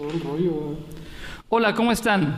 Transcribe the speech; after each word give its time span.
todo 0.00 0.10
el 0.10 0.20
rollo. 0.20 0.52
Hola, 1.50 1.74
¿cómo 1.74 1.92
están? 1.92 2.34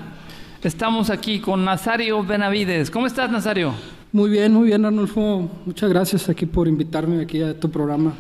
Estamos 0.65 1.11
aquí 1.11 1.39
con 1.39 1.65
Nazario 1.65 2.25
Benavides. 2.25 2.91
¿Cómo 2.91 3.07
estás, 3.07 3.31
Nazario? 3.31 3.73
Muy 4.11 4.31
bien, 4.31 4.53
muy 4.53 4.67
bien, 4.67 4.85
Arnulfo. 4.85 5.49
Muchas 5.65 5.89
gracias 5.89 6.29
aquí 6.29 6.45
por 6.45 6.67
invitarme 6.67 7.23
aquí 7.23 7.41
a 7.41 7.59
tu 7.59 7.71
programa. 7.71 8.15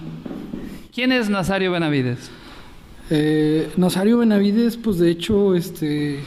¿Quién 0.94 1.10
es 1.10 1.28
Nazario 1.28 1.72
Benavides? 1.72 2.30
Eh, 3.10 3.68
Nazario 3.76 4.18
Benavides, 4.18 4.76
pues 4.76 4.98
de 4.98 5.10
hecho, 5.10 5.56
este, 5.56 6.20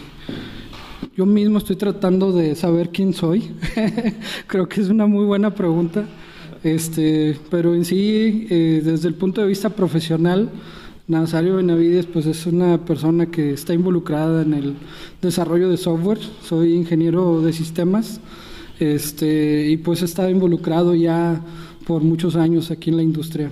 yo 1.15 1.25
mismo 1.25 1.59
estoy 1.59 1.77
tratando 1.77 2.33
de 2.33 2.53
saber 2.55 2.89
quién 2.89 3.13
soy. 3.13 3.49
Creo 4.47 4.67
que 4.67 4.81
es 4.81 4.89
una 4.89 5.07
muy 5.07 5.23
buena 5.23 5.55
pregunta. 5.55 6.03
Este, 6.63 7.39
pero 7.49 7.75
en 7.75 7.85
sí, 7.85 8.45
eh, 8.49 8.81
desde 8.83 9.07
el 9.07 9.13
punto 9.13 9.39
de 9.39 9.47
vista 9.47 9.69
profesional, 9.69 10.49
Nazario 11.07 11.57
Benavides 11.57 12.07
pues 12.07 12.25
es 12.25 12.47
una 12.47 12.79
persona 12.79 13.27
que 13.27 13.53
está 13.53 13.75
involucrada 13.75 14.41
en 14.41 14.55
el 14.55 14.75
desarrollo 15.21 15.69
de 15.69 15.77
software. 15.77 16.17
Soy 16.41 16.73
ingeniero 16.73 17.41
de 17.41 17.53
sistemas 17.53 18.19
este, 18.79 19.67
y 19.69 19.77
pues 19.77 20.01
he 20.01 20.05
estado 20.05 20.29
involucrado 20.29 20.95
ya 20.95 21.41
por 21.85 22.01
muchos 22.01 22.35
años 22.35 22.71
aquí 22.71 22.89
en 22.89 22.97
la 22.97 23.03
industria. 23.03 23.51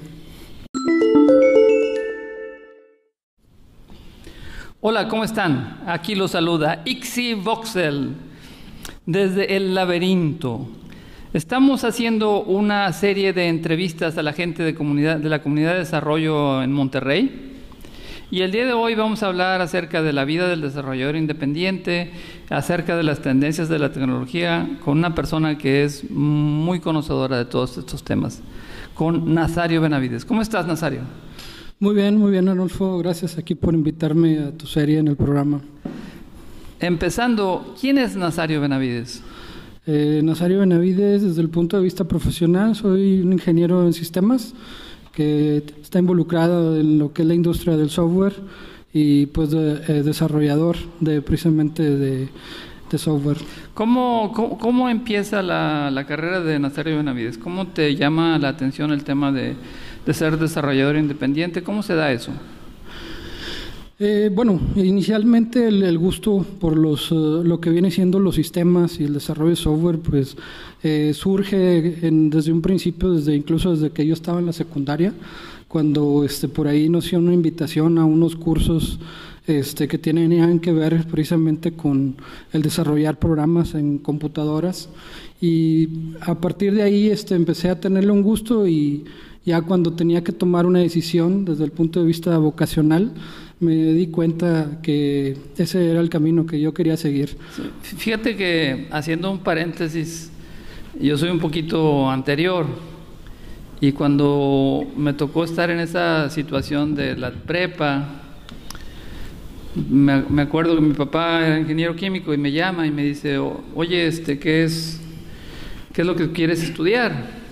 Hola, 4.82 5.08
¿cómo 5.08 5.24
están? 5.24 5.80
Aquí 5.86 6.16
los 6.16 6.32
saluda 6.32 6.82
Ixi 6.86 7.36
Voxel 7.36 8.16
desde 9.06 9.56
El 9.56 9.76
Laberinto. 9.76 10.68
Estamos 11.34 11.84
haciendo 11.84 12.44
una 12.44 12.94
serie 12.94 13.34
de 13.34 13.48
entrevistas 13.48 14.16
a 14.20 14.22
la 14.22 14.34
gente 14.34 14.62
de, 14.62 14.76
comunidad, 14.76 15.18
de 15.18 15.30
la 15.30 15.42
comunidad 15.42 15.74
de 15.74 15.80
desarrollo 15.80 16.62
en 16.62 16.72
Monterrey. 16.72 17.56
Y 18.30 18.42
el 18.42 18.52
día 18.52 18.68
de 18.68 18.74
hoy 18.74 18.94
vamos 18.94 19.24
a 19.24 19.30
hablar 19.30 19.60
acerca 19.60 20.04
de 20.04 20.14
la 20.14 20.26
vida 20.26 20.48
del 20.48 20.62
desarrollador 20.62 21.16
independiente, 21.16 22.12
acerca 22.52 22.96
de 22.96 23.02
las 23.02 23.24
tendencias 23.24 23.68
de 23.68 23.80
la 23.80 23.92
tecnología, 23.92 24.78
con 24.86 25.00
una 25.00 25.16
persona 25.16 25.58
que 25.58 25.84
es 25.84 26.08
muy 26.12 26.80
conocedora 26.80 27.40
de 27.40 27.46
todos 27.46 27.80
estos 27.80 28.04
temas, 28.04 28.44
con 28.94 29.34
Nazario 29.34 29.82
Benavides. 29.82 30.26
¿Cómo 30.26 30.44
estás, 30.44 30.68
Nazario? 30.68 31.02
Muy 31.80 31.96
bien, 31.96 32.16
muy 32.16 32.30
bien, 32.30 32.48
Arnulfo. 32.48 33.00
Gracias 33.00 33.40
aquí 33.40 33.56
por 33.56 33.74
invitarme 33.74 34.38
a 34.38 34.52
tu 34.52 34.68
serie 34.68 35.00
en 35.00 35.08
el 35.08 35.16
programa. 35.16 35.62
Empezando, 36.80 37.74
¿quién 37.82 37.98
es 37.98 38.16
Nazario 38.16 38.62
Benavides? 38.62 39.24
Eh, 39.86 40.22
Nazario 40.24 40.60
Benavides, 40.60 41.24
desde 41.24 41.42
el 41.42 41.50
punto 41.50 41.76
de 41.76 41.84
vista 41.84 42.06
profesional, 42.06 42.74
soy 42.74 43.20
un 43.20 43.34
ingeniero 43.34 43.86
en 43.86 43.92
sistemas 43.92 44.54
que 45.12 45.58
está 45.82 46.00
involucrado 46.00 46.80
en 46.80 47.00
lo 47.00 47.12
que 47.12 47.24
es 47.24 47.28
la 47.28 47.34
industria 47.34 47.76
del 47.76 47.90
software 47.90 48.34
y 48.94 49.26
pues 49.28 49.52
eh, 49.54 50.02
desarrollador 50.04 50.78
de 51.02 51.22
precisamente 51.22 51.84
de, 51.84 52.30
software. 52.96 53.40
¿Cómo, 53.74 54.32
cómo, 54.60 54.88
empieza 54.88 55.42
la, 55.42 55.90
la, 55.90 56.06
carrera 56.06 56.42
de 56.42 56.60
Nazario 56.60 56.98
Benavides? 56.98 57.40
¿Cómo 57.40 57.66
te 57.66 57.96
llama 57.96 58.38
la 58.38 58.50
atención 58.50 58.92
el 58.92 59.04
tema 59.04 59.32
de, 59.32 59.56
de 60.06 60.14
ser 60.14 60.38
desarrollador 60.38 60.98
independiente? 60.98 61.64
¿Cómo 61.64 61.82
se 61.82 61.96
da 61.96 62.12
eso? 62.12 62.32
Eh, 64.00 64.32
bueno, 64.34 64.60
inicialmente 64.76 65.68
el, 65.68 65.98
gusto 66.00 66.44
por 66.60 66.76
los, 66.76 67.12
eh, 67.12 67.16
lo 67.16 67.62
que 67.62 67.70
viene 67.70 67.92
siendo 67.92 68.20
los 68.20 68.36
sistemas 68.36 69.00
y 69.00 69.04
el 69.04 69.14
desarrollo 69.14 69.52
de 69.52 69.56
software, 69.56 70.00
pues 70.00 70.36
eh, 70.82 71.12
surge 71.14 72.10
desde 72.12 72.52
un 72.52 72.62
principio, 72.62 73.14
desde 73.14 73.36
incluso 73.36 73.72
desde 73.72 73.92
que 73.92 74.06
yo 74.08 74.16
estaba 74.16 74.40
en 74.40 74.48
la 74.48 74.54
secundaria, 74.54 75.14
cuando 75.68 76.24
este, 76.24 76.48
por 76.48 76.68
ahí 76.68 76.90
nos 76.90 77.06
hicieron 77.06 77.26
una 77.26 77.36
invitación 77.36 78.00
a 78.00 78.06
unos 78.06 78.36
cursos 78.36 79.00
este, 79.46 79.88
que 79.88 80.00
tenían 80.00 80.60
que 80.60 80.72
ver 80.72 81.06
precisamente 81.06 81.74
con 81.74 82.16
el 82.52 82.62
desarrollar 82.64 83.20
programas 83.20 83.76
en 83.76 84.00
computadoras. 84.00 84.90
Y 85.40 85.90
a 86.22 86.36
partir 86.36 86.74
de 86.74 86.84
ahí 86.84 87.10
este, 87.10 87.36
empecé 87.36 87.70
a 87.70 87.80
tenerle 87.80 88.12
un 88.12 88.24
gusto 88.24 88.68
y 88.68 89.04
ya 89.46 89.62
cuando 89.62 89.94
tenía 89.94 90.24
que 90.24 90.32
tomar 90.32 90.66
una 90.66 90.80
decisión 90.80 91.44
desde 91.46 91.66
el 91.66 91.72
punto 91.72 92.00
de 92.00 92.06
vista 92.06 92.38
vocacional, 92.38 93.12
me 93.60 93.76
di 93.76 94.08
cuenta 94.08 94.80
que 94.82 95.38
ese 95.58 95.90
era 95.90 96.00
el 96.00 96.10
camino 96.10 96.46
que 96.46 96.60
yo 96.60 96.74
quería 96.74 96.98
seguir. 96.98 97.38
Fíjate 97.82 98.36
que 98.36 98.88
haciendo 98.92 99.32
un 99.32 99.40
paréntesis, 99.40 100.32
yo 101.00 101.18
soy 101.18 101.30
un 101.30 101.40
poquito 101.40 102.10
anterior 102.10 102.66
y 103.82 103.92
cuando 103.92 104.86
me 104.96 105.14
tocó 105.14 105.44
estar 105.44 105.70
en 105.70 105.80
esa 105.80 106.30
situación 106.30 106.96
de 106.96 107.18
la 107.18 107.32
prepa, 107.32 108.22
me, 109.76 110.42
acuerdo 110.42 110.76
que 110.76 110.82
mi 110.82 110.94
papá 110.94 111.46
era 111.46 111.60
ingeniero 111.60 111.96
químico 111.96 112.34
y 112.34 112.38
me 112.38 112.52
llama 112.52 112.86
y 112.86 112.92
me 112.92 113.04
dice, 113.04 113.38
oye, 113.76 114.08
este, 114.08 114.40
¿qué 114.40 114.64
es, 114.64 115.02
qué 115.92 116.02
es 116.02 116.08
lo 116.08 116.16
que 116.16 116.32
quieres 116.32 116.64
estudiar? 116.64 117.43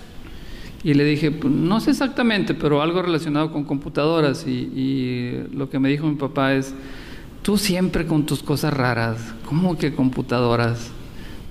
Y 0.84 0.96
le 0.96 1.06
dije, 1.06 1.32
pues, 1.32 1.54
no 1.54 1.80
sé 1.80 1.92
exactamente, 1.92 2.56
pero 2.56 2.82
algo 2.82 3.04
relacionado 3.04 3.52
con 3.52 3.64
computadoras. 3.66 4.48
Y, 4.48 5.44
lo 5.54 5.70
que 5.70 5.78
me 5.80 5.90
dijo 5.90 6.08
mi 6.08 6.16
papá 6.16 6.54
es, 6.54 6.74
tú 7.44 7.58
siempre 7.58 8.06
con 8.08 8.26
tus 8.26 8.42
cosas 8.42 8.74
raras, 8.74 9.36
¿cómo 9.46 9.78
que 9.78 9.94
computadoras? 9.94 10.92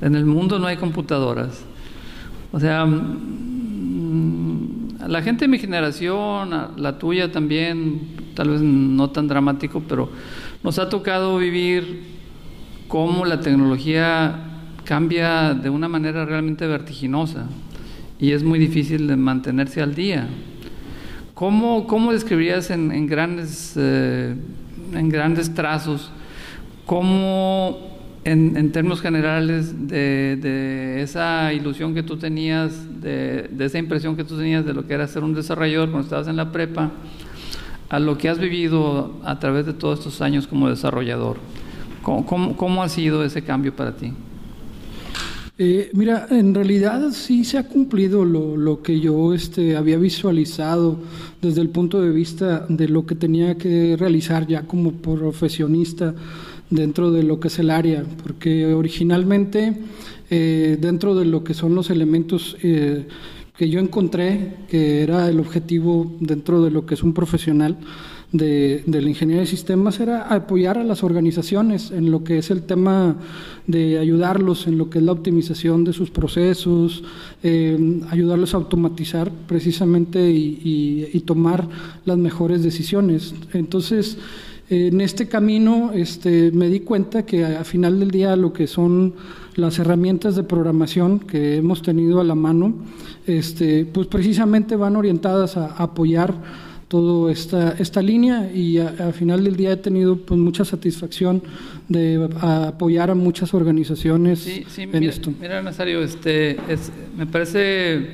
En 0.00 0.16
el 0.16 0.24
mundo 0.24 0.58
no 0.58 0.66
hay 0.66 0.78
computadoras. 0.78 1.64
O 2.52 2.58
sea, 2.58 2.84
mm, 2.86 3.38
la 5.06 5.22
gente 5.22 5.44
de 5.44 5.48
mi 5.48 5.58
generación, 5.58 6.50
la 6.76 6.98
tuya 6.98 7.30
también, 7.30 8.00
tal 8.34 8.48
vez 8.50 8.60
no 8.60 9.10
tan 9.10 9.28
dramático, 9.28 9.80
pero 9.88 10.10
nos 10.64 10.80
ha 10.80 10.88
tocado 10.88 11.38
vivir 11.38 12.18
cómo 12.88 13.24
la 13.24 13.40
tecnología 13.40 14.46
cambia 14.84 15.54
de 15.54 15.70
una 15.70 15.88
manera 15.88 16.24
realmente 16.24 16.66
vertiginosa 16.66 17.46
y 18.20 18.32
es 18.32 18.42
muy 18.42 18.58
difícil 18.58 19.06
de 19.06 19.16
mantenerse 19.16 19.80
al 19.80 19.94
día. 19.94 20.28
¿Cómo, 21.34 21.86
cómo 21.86 22.12
describirías 22.12 22.70
en, 22.70 23.06
grandes, 23.06 23.74
eh, 23.76 24.34
en 24.92 25.08
grandes 25.08 25.54
trazos 25.54 26.12
cómo, 26.84 27.78
en, 28.24 28.56
en 28.56 28.72
términos 28.72 29.00
generales, 29.00 29.88
de, 29.88 31.00
esa 31.00 31.52
ilusión 31.52 31.94
que 31.94 32.02
tú 32.02 32.18
tenías, 32.18 33.00
de, 33.00 33.48
de, 33.50 33.64
esa 33.64 33.78
impresión 33.78 34.16
que 34.16 34.24
tú 34.24 34.36
tenías 34.36 34.66
de 34.66 34.74
lo 34.74 34.86
que 34.86 34.94
era 34.94 35.06
ser 35.06 35.24
un 35.24 35.32
desarrollador 35.32 35.90
cuando 35.90 36.04
estabas 36.04 36.28
en 36.28 36.36
la 36.36 36.52
prepa, 36.52 36.90
a 37.88 37.98
lo 38.00 38.18
que 38.18 38.28
has 38.28 38.38
vivido 38.38 39.14
a 39.24 39.38
través 39.38 39.66
de 39.66 39.72
todos 39.72 40.00
estos 40.00 40.20
años 40.20 40.46
como 40.46 40.68
desarrollador? 40.68 41.38
¿Cómo, 42.02 42.26
cómo, 42.26 42.56
cómo 42.56 42.82
ha 42.82 42.88
sido 42.88 43.24
ese 43.24 43.42
cambio 43.42 43.74
para 43.74 43.96
ti? 43.96 44.12
Eh, 45.62 45.90
mira, 45.92 46.26
en 46.30 46.54
realidad 46.54 47.10
sí 47.10 47.44
se 47.44 47.58
ha 47.58 47.68
cumplido 47.68 48.24
lo, 48.24 48.80
que 48.80 48.98
yo 48.98 49.34
este, 49.34 49.76
había 49.76 49.98
visualizado 49.98 50.96
desde 51.42 51.60
el 51.60 51.68
punto 51.68 52.00
de 52.00 52.08
vista 52.08 52.64
de 52.70 52.88
lo 52.88 53.04
que 53.04 53.14
tenía 53.14 53.58
que 53.58 53.94
realizar 53.94 54.46
ya 54.46 54.62
como 54.62 54.92
profesionista 54.92 56.14
dentro 56.70 57.12
de 57.12 57.24
lo 57.24 57.40
que 57.40 57.48
es 57.48 57.58
el 57.58 57.68
área, 57.68 58.04
porque 58.22 58.72
originalmente 58.72 59.76
eh, 60.30 60.78
dentro 60.80 61.14
de 61.14 61.26
lo 61.26 61.44
que 61.44 61.52
son 61.52 61.74
los 61.74 61.90
elementos 61.90 62.56
eh, 62.62 63.04
que 63.54 63.68
yo 63.68 63.80
encontré, 63.80 64.54
que 64.70 65.02
era 65.02 65.28
el 65.28 65.38
objetivo 65.40 66.16
dentro 66.20 66.62
de 66.62 66.70
lo 66.70 66.86
que 66.86 66.94
es 66.94 67.02
un 67.02 67.12
profesional, 67.12 67.76
de, 68.32 68.82
de, 68.86 69.02
la 69.02 69.08
ingeniería 69.08 69.40
de 69.40 69.46
sistemas 69.46 69.98
era 70.00 70.22
apoyar 70.22 70.78
a 70.78 70.84
las 70.84 71.02
organizaciones 71.02 71.90
en 71.90 72.10
lo 72.10 72.22
que 72.22 72.38
es 72.38 72.50
el 72.50 72.62
tema 72.62 73.16
de 73.66 73.98
ayudarlos 73.98 74.66
en 74.66 74.78
lo 74.78 74.90
que 74.90 74.98
es 74.98 75.04
la 75.04 75.12
optimización 75.12 75.84
de 75.84 75.92
sus 75.92 76.10
procesos, 76.10 77.02
ayudarlos 78.10 78.54
a 78.54 78.58
automatizar 78.58 79.30
precisamente 79.46 80.30
y, 80.30 81.08
y, 81.12 81.20
tomar 81.20 81.68
las 82.04 82.18
mejores 82.18 82.62
decisiones. 82.62 83.34
Entonces, 83.52 84.18
en 84.68 85.00
este 85.00 85.28
camino 85.28 85.90
este, 85.92 86.52
me 86.52 86.68
di 86.68 86.80
cuenta 86.80 87.24
que 87.24 87.44
al 87.44 87.64
final 87.64 87.98
del 87.98 88.10
día 88.10 88.36
lo 88.36 88.52
que 88.52 88.66
son 88.66 89.14
las 89.56 89.78
herramientas 89.78 90.36
de 90.36 90.44
programación 90.44 91.18
que 91.18 91.56
hemos 91.56 91.82
tenido 91.82 92.20
a 92.20 92.24
la 92.24 92.34
mano, 92.36 92.74
este, 93.26 93.84
pues 93.84 94.06
precisamente 94.06 94.76
van 94.76 94.96
orientadas 94.96 95.56
a 95.56 95.66
apoyar 95.74 96.34
toda 96.90 97.30
esta, 97.30 97.76
esta 97.78 98.02
línea 98.02 98.50
y 98.52 98.78
al 98.78 99.12
final 99.12 99.44
del 99.44 99.54
día 99.54 99.70
he 99.70 99.76
tenido 99.76 100.16
pues, 100.16 100.40
mucha 100.40 100.64
satisfacción 100.64 101.40
de 101.86 102.28
apoyar 102.40 103.10
a 103.10 103.14
muchas 103.14 103.54
organizaciones 103.54 104.44
en 104.76 104.90
mira, 104.90 105.08
esto. 105.08 105.32
Mira, 105.40 105.62
Nazario, 105.62 106.02
este, 106.02 106.58
es, 106.68 106.90
me 107.16 107.28
parece 107.28 108.08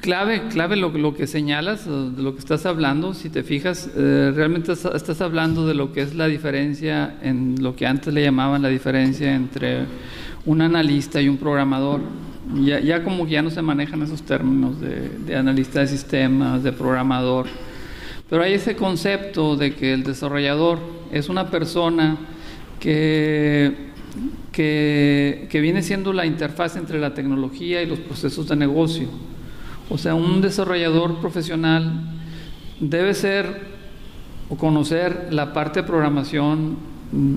clave, 0.00 0.42
clave 0.52 0.76
lo, 0.76 0.90
lo, 0.90 1.16
que 1.16 1.26
señalas, 1.26 1.84
de 1.86 2.22
lo 2.22 2.34
que 2.34 2.38
estás 2.38 2.64
hablando. 2.64 3.12
Si 3.12 3.28
te 3.28 3.42
fijas, 3.42 3.90
eh, 3.96 4.30
realmente 4.32 4.70
estás 4.70 5.20
hablando 5.20 5.66
de 5.66 5.74
lo 5.74 5.92
que 5.92 6.02
es 6.02 6.14
la 6.14 6.28
diferencia 6.28 7.18
en 7.22 7.56
lo 7.60 7.74
que 7.74 7.88
antes 7.88 8.14
le 8.14 8.22
llamaban 8.22 8.62
la 8.62 8.68
diferencia 8.68 9.34
entre 9.34 9.86
un 10.44 10.60
analista 10.60 11.20
y 11.20 11.28
un 11.28 11.38
programador. 11.38 12.02
Ya, 12.54 12.80
ya 12.80 13.02
como 13.02 13.26
que 13.26 13.32
ya 13.32 13.42
no 13.42 13.50
se 13.50 13.60
manejan 13.60 14.02
esos 14.02 14.22
términos 14.22 14.76
de, 14.80 15.36
analista 15.36 15.80
de 15.80 15.88
sistemas, 15.88 16.62
de 16.62 16.72
programador. 16.72 17.46
Pero 18.30 18.42
hay 18.42 18.54
ese 18.54 18.76
concepto 18.76 19.56
de 19.56 19.74
que 19.74 19.92
el 19.92 20.04
desarrollador 20.04 20.78
es 21.12 21.28
una 21.28 21.50
persona 21.50 22.16
que, 22.80 23.90
que, 24.52 25.48
que 25.50 25.60
viene 25.60 25.82
siendo 25.82 26.12
la 26.12 26.26
interfaz 26.26 26.76
entre 26.76 27.00
la 27.00 27.14
tecnología 27.14 27.82
y 27.82 27.86
los 27.86 27.98
procesos 27.98 28.48
de 28.48 28.56
negocio. 28.56 29.08
O 29.88 29.98
sea, 29.98 30.14
un 30.14 30.40
desarrollador 30.40 31.20
profesional 31.20 32.00
debe 32.80 33.14
ser 33.14 33.76
o 34.48 34.56
conocer 34.56 35.28
la 35.30 35.52
parte 35.52 35.80
de 35.80 35.86
programación 35.86 36.76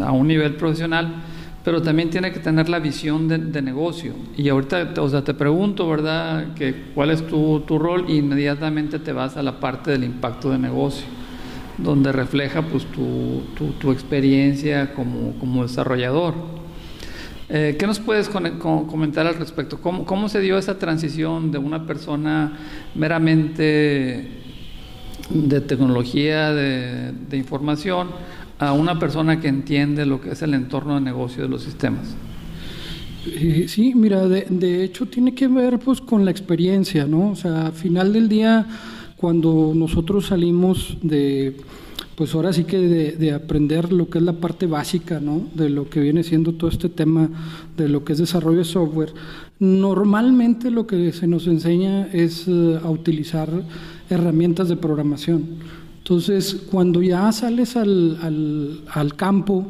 a 0.04 0.12
un 0.12 0.28
nivel 0.28 0.56
profesional, 0.56 1.24
pero 1.64 1.82
también 1.82 2.10
tiene 2.10 2.32
que 2.32 2.40
tener 2.40 2.70
la 2.70 2.80
visión 2.80 3.28
de, 3.28 3.62
negocio. 3.62 4.14
Y 4.38 4.50
ahorita, 4.50 4.94
o 4.98 5.10
sea, 5.10 5.24
te 5.24 5.34
pregunto, 5.34 5.88
¿verdad?, 5.88 6.54
que 6.54 6.92
cuál 6.96 7.12
es 7.12 7.26
tu, 7.28 7.62
tu 7.62 7.78
rol 7.78 8.10
inmediatamente 8.10 9.00
te 9.00 9.12
vas 9.12 9.38
a 9.38 9.44
la 9.44 9.60
parte 9.60 9.92
del 9.92 10.04
impacto 10.04 10.52
de 10.52 10.58
negocio, 10.58 11.06
donde 11.78 12.12
refleja 12.12 12.62
pues 12.62 12.86
tu, 12.86 13.44
tu, 13.80 13.92
experiencia 13.92 14.94
como, 14.94 15.34
como 15.40 15.64
desarrollador. 15.64 16.34
Eh, 17.50 17.76
¿Qué 17.80 17.88
nos 17.88 18.00
puedes 18.00 18.30
comentar 18.30 19.26
al 19.26 19.36
respecto? 19.36 19.82
¿Cómo, 19.82 20.06
¿Cómo 20.06 20.30
se 20.30 20.40
dio 20.40 20.58
esa 20.58 20.78
transición 20.78 21.52
de 21.52 21.58
una 21.58 21.86
persona 21.88 22.54
meramente 22.94 24.40
de 25.30 25.62
tecnología 25.62 26.54
de, 26.54 27.38
información 27.38 28.10
a 28.60 28.74
una 28.74 29.00
persona 29.00 29.40
que 29.40 29.48
entiende 29.48 30.06
lo 30.06 30.22
que 30.22 30.32
es 30.32 30.42
el 30.42 30.54
entorno 30.54 30.96
de 30.96 31.02
negocio 31.02 31.44
de 31.44 31.50
los 31.50 31.64
sistemas. 31.64 32.16
Eh, 33.26 33.66
sí, 33.68 33.94
mira, 33.96 34.28
de, 34.28 34.84
hecho 34.84 35.06
tiene 35.06 35.34
que 35.34 35.48
ver 35.48 35.80
pues 35.80 36.02
con 36.02 36.26
la 36.26 36.32
experiencia, 36.32 37.06
¿no? 37.06 37.32
O 37.32 37.36
sea, 37.36 37.68
al 37.68 37.74
final 37.74 38.14
del 38.14 38.30
día, 38.30 38.66
cuando 39.18 39.74
nosotros 39.76 40.28
salimos 40.28 40.98
de, 41.02 41.58
pues 42.16 42.34
ahora 42.34 42.54
sí 42.54 42.64
que 42.64 42.78
de, 42.78 43.12
de, 43.14 43.32
aprender 43.34 43.92
lo 43.92 44.10
que 44.10 44.20
es 44.20 44.24
la 44.24 44.34
parte 44.34 44.66
básica, 44.66 45.20
¿no? 45.20 45.48
De 45.54 45.70
lo 45.70 45.90
que 45.90 46.00
viene 46.00 46.24
siendo 46.24 46.54
todo 46.54 46.70
este 46.70 46.90
tema 46.90 47.30
de 47.78 47.90
lo 47.90 48.04
que 48.04 48.14
es 48.14 48.20
desarrollo 48.20 48.60
de 48.60 48.66
software, 48.66 49.14
normalmente 49.60 50.72
lo 50.72 50.88
que 50.88 51.12
se 51.12 51.28
nos 51.28 51.48
enseña 51.48 52.08
es 52.08 52.46
eh, 52.48 52.80
a 52.82 52.90
utilizar 52.90 53.50
herramientas 54.10 54.70
de 54.70 54.78
programación. 54.78 55.46
Entonces, 56.10 56.56
cuando 56.72 57.04
ya 57.04 57.32
sales 57.32 57.76
al, 57.76 58.82
al, 58.92 59.14
campo 59.16 59.64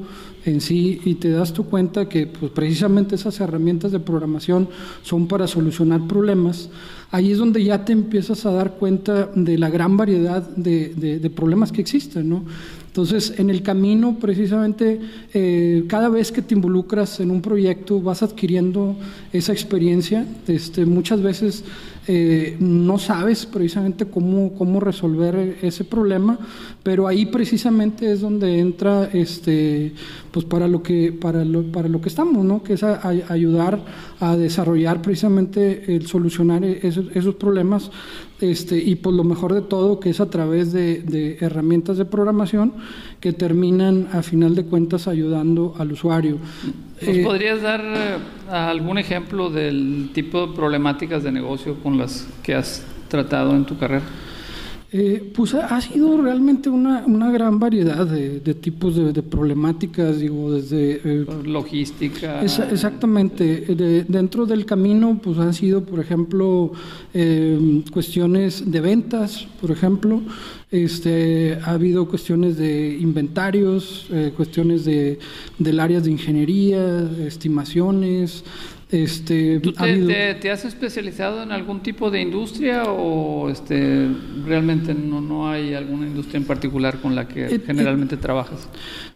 en 0.45 0.61
sí 0.61 1.01
y 1.03 1.15
te 1.15 1.31
das 1.31 1.51
tu 1.51 1.65
cuenta 1.65 2.07
que 2.07 2.27
pues, 2.27 2.53
precisamente 2.53 3.15
esas 3.15 3.41
herramientas 3.41 3.91
de 3.91 3.99
programación 3.99 4.69
son 5.01 5.27
para 5.27 5.47
solucionar 5.47 6.07
problemas, 6.07 6.69
ahí 7.11 7.33
es 7.33 7.39
donde 7.39 7.61
ya 7.61 7.83
te 7.83 7.91
empiezas 7.91 8.45
a 8.45 8.53
dar 8.53 8.75
cuenta 8.75 9.29
de 9.35 9.57
la 9.57 9.69
gran 9.69 9.97
variedad 9.97 10.41
de, 10.55 10.93
de, 10.95 11.29
problemas 11.29 11.73
que 11.73 11.81
existen, 11.81 12.29
¿no? 12.29 12.45
Entonces, 12.87 13.33
en 13.37 13.49
el 13.49 13.61
camino, 13.61 14.17
precisamente, 14.17 14.99
eh, 15.33 15.83
cada 15.87 16.07
vez 16.07 16.31
que 16.31 16.41
te 16.41 16.55
involucras 16.55 17.19
en 17.19 17.31
un 17.31 17.41
proyecto, 17.41 18.01
vas 18.01 18.23
adquiriendo 18.23 18.95
esa 19.33 19.51
experiencia. 19.51 20.25
Este, 20.47 20.85
muchas 20.85 21.21
veces 21.21 21.65
eh, 22.11 22.57
no 22.59 22.97
sabes 22.97 23.45
precisamente 23.45 24.05
cómo, 24.05 24.55
cómo 24.55 24.79
resolver 24.79 25.59
ese 25.61 25.83
problema, 25.83 26.39
pero 26.81 27.07
ahí 27.07 27.27
precisamente 27.27 28.11
es 28.11 28.21
donde 28.21 28.57
entra 28.57 29.11
este, 29.13 29.93
pues 30.31 30.43
para 30.43 30.67
lo 30.67 30.81
que, 30.81 31.11
para 31.11 31.45
lo, 31.45 31.71
para 31.71 31.87
lo 31.87 32.01
que 32.01 32.09
estamos, 32.09 32.43
¿no? 32.43 32.63
que 32.63 32.73
es 32.73 32.81
ayudar 32.81 33.85
a 34.19 34.35
desarrollar 34.35 35.03
precisamente 35.03 35.95
el 35.95 36.07
solucionar 36.07 36.63
esos, 36.63 37.15
esos 37.15 37.35
problemas 37.35 37.91
este, 38.41 38.77
y 38.77 38.95
por 38.95 39.13
pues 39.13 39.15
lo 39.17 39.23
mejor 39.25 39.53
de 39.53 39.61
todo 39.61 39.99
que 39.99 40.11
es 40.11 40.21
a 40.21 40.29
través 40.29 40.71
de, 40.71 41.37
herramientas 41.41 41.97
de 41.97 42.05
programación 42.05 42.73
que 43.19 43.33
terminan 43.33 44.07
a 44.13 44.23
final 44.23 44.55
de 44.55 44.65
cuentas 44.65 45.07
ayudando 45.07 45.75
al 45.77 45.91
usuario. 45.91 46.37
¿Nos 47.01 47.17
eh, 47.17 47.23
podrías 47.23 47.61
dar 47.61 47.81
eh, 47.81 48.17
algún 48.49 48.97
ejemplo 48.97 49.49
del 49.49 50.09
tipo 50.13 50.47
de 50.47 50.53
problemáticas 50.53 51.23
de 51.23 51.31
negocio 51.31 51.75
con 51.81 51.97
las 51.97 52.27
que 52.43 52.55
has 52.55 52.85
tratado 53.07 53.55
en 53.55 53.65
tu 53.65 53.77
carrera? 53.77 54.03
Eh, 54.91 55.31
pues 55.35 55.53
ha 55.53 55.79
sido 55.81 56.19
realmente 56.19 56.67
una, 56.67 57.03
una 57.05 57.29
gran 57.29 57.59
variedad 57.59 58.07
de, 58.07 58.39
tipos 58.55 58.95
de, 58.95 59.21
problemáticas, 59.21 60.19
digo, 60.19 60.51
desde... 60.51 60.99
Eh, 61.03 61.25
Logística. 61.45 62.41
exactamente. 62.41 63.75
dentro 64.07 64.47
del 64.47 64.65
camino, 64.65 65.19
pues 65.21 65.37
han 65.37 65.53
sido, 65.53 65.83
por 65.83 65.99
ejemplo, 65.99 66.71
eh, 67.13 67.83
cuestiones 67.91 68.71
de 68.71 68.81
ventas, 68.81 69.47
por 69.61 69.69
ejemplo. 69.69 70.21
Este, 70.71 71.57
ha 71.63 71.71
habido 71.71 72.07
cuestiones 72.07 72.57
de 72.57 72.95
inventarios, 72.99 74.07
cuestiones 74.37 74.85
de, 74.85 75.17
del 75.57 75.79
área 75.79 75.99
de 75.99 76.11
ingeniería, 76.11 77.09
estimaciones, 77.25 78.43
este, 78.91 79.59
¿Tú 79.59 79.71
te, 79.71 80.49
has 80.49 80.65
especializado 80.65 81.43
en 81.43 81.51
algún 81.51 81.81
tipo 81.81 82.09
de 82.09 82.21
industria 82.21 82.85
o 82.85 83.47
este, 83.47 84.07
realmente 84.43 84.95
no, 84.95 85.21
no 85.21 85.47
hay 85.47 85.75
alguna 85.75 86.07
industria 86.07 86.39
en 86.39 86.45
particular 86.45 86.99
con 86.99 87.13
la 87.13 87.27
que 87.27 87.45
eh, 87.45 87.61
generalmente 87.63 88.17
trabajas? 88.17 88.67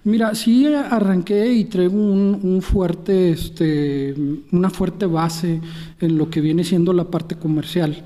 Mira, 0.03 0.35
sí 0.35 0.67
arranqué 0.67 1.51
y 1.53 1.65
traigo 1.65 1.97
un, 1.97 2.61
fuerte, 2.61 3.31
este, 3.31 4.13
una 4.51 4.69
fuerte 4.69 5.07
base 5.07 5.59
en 5.99 6.19
lo 6.19 6.29
que 6.29 6.39
viene 6.39 6.63
siendo 6.63 6.93
la 6.93 7.05
parte 7.05 7.35
comercial 7.35 8.03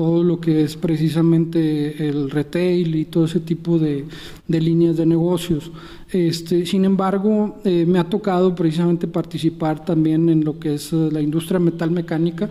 todo 0.00 0.24
lo 0.24 0.40
que 0.40 0.62
es 0.62 0.76
precisamente 0.76 2.08
el 2.08 2.30
retail 2.30 2.96
y 2.96 3.04
todo 3.04 3.26
ese 3.26 3.38
tipo 3.38 3.78
de, 3.78 4.06
de 4.48 4.58
líneas 4.58 4.96
de 4.96 5.04
negocios. 5.04 5.70
Este, 6.10 6.64
sin 6.64 6.86
embargo, 6.86 7.58
eh, 7.66 7.84
me 7.86 7.98
ha 7.98 8.04
tocado 8.04 8.54
precisamente 8.54 9.06
participar 9.08 9.84
también 9.84 10.30
en 10.30 10.42
lo 10.42 10.58
que 10.58 10.76
es 10.76 10.90
eh, 10.94 11.10
la 11.12 11.20
industria 11.20 11.60
metal 11.60 11.90
mecánica, 11.90 12.48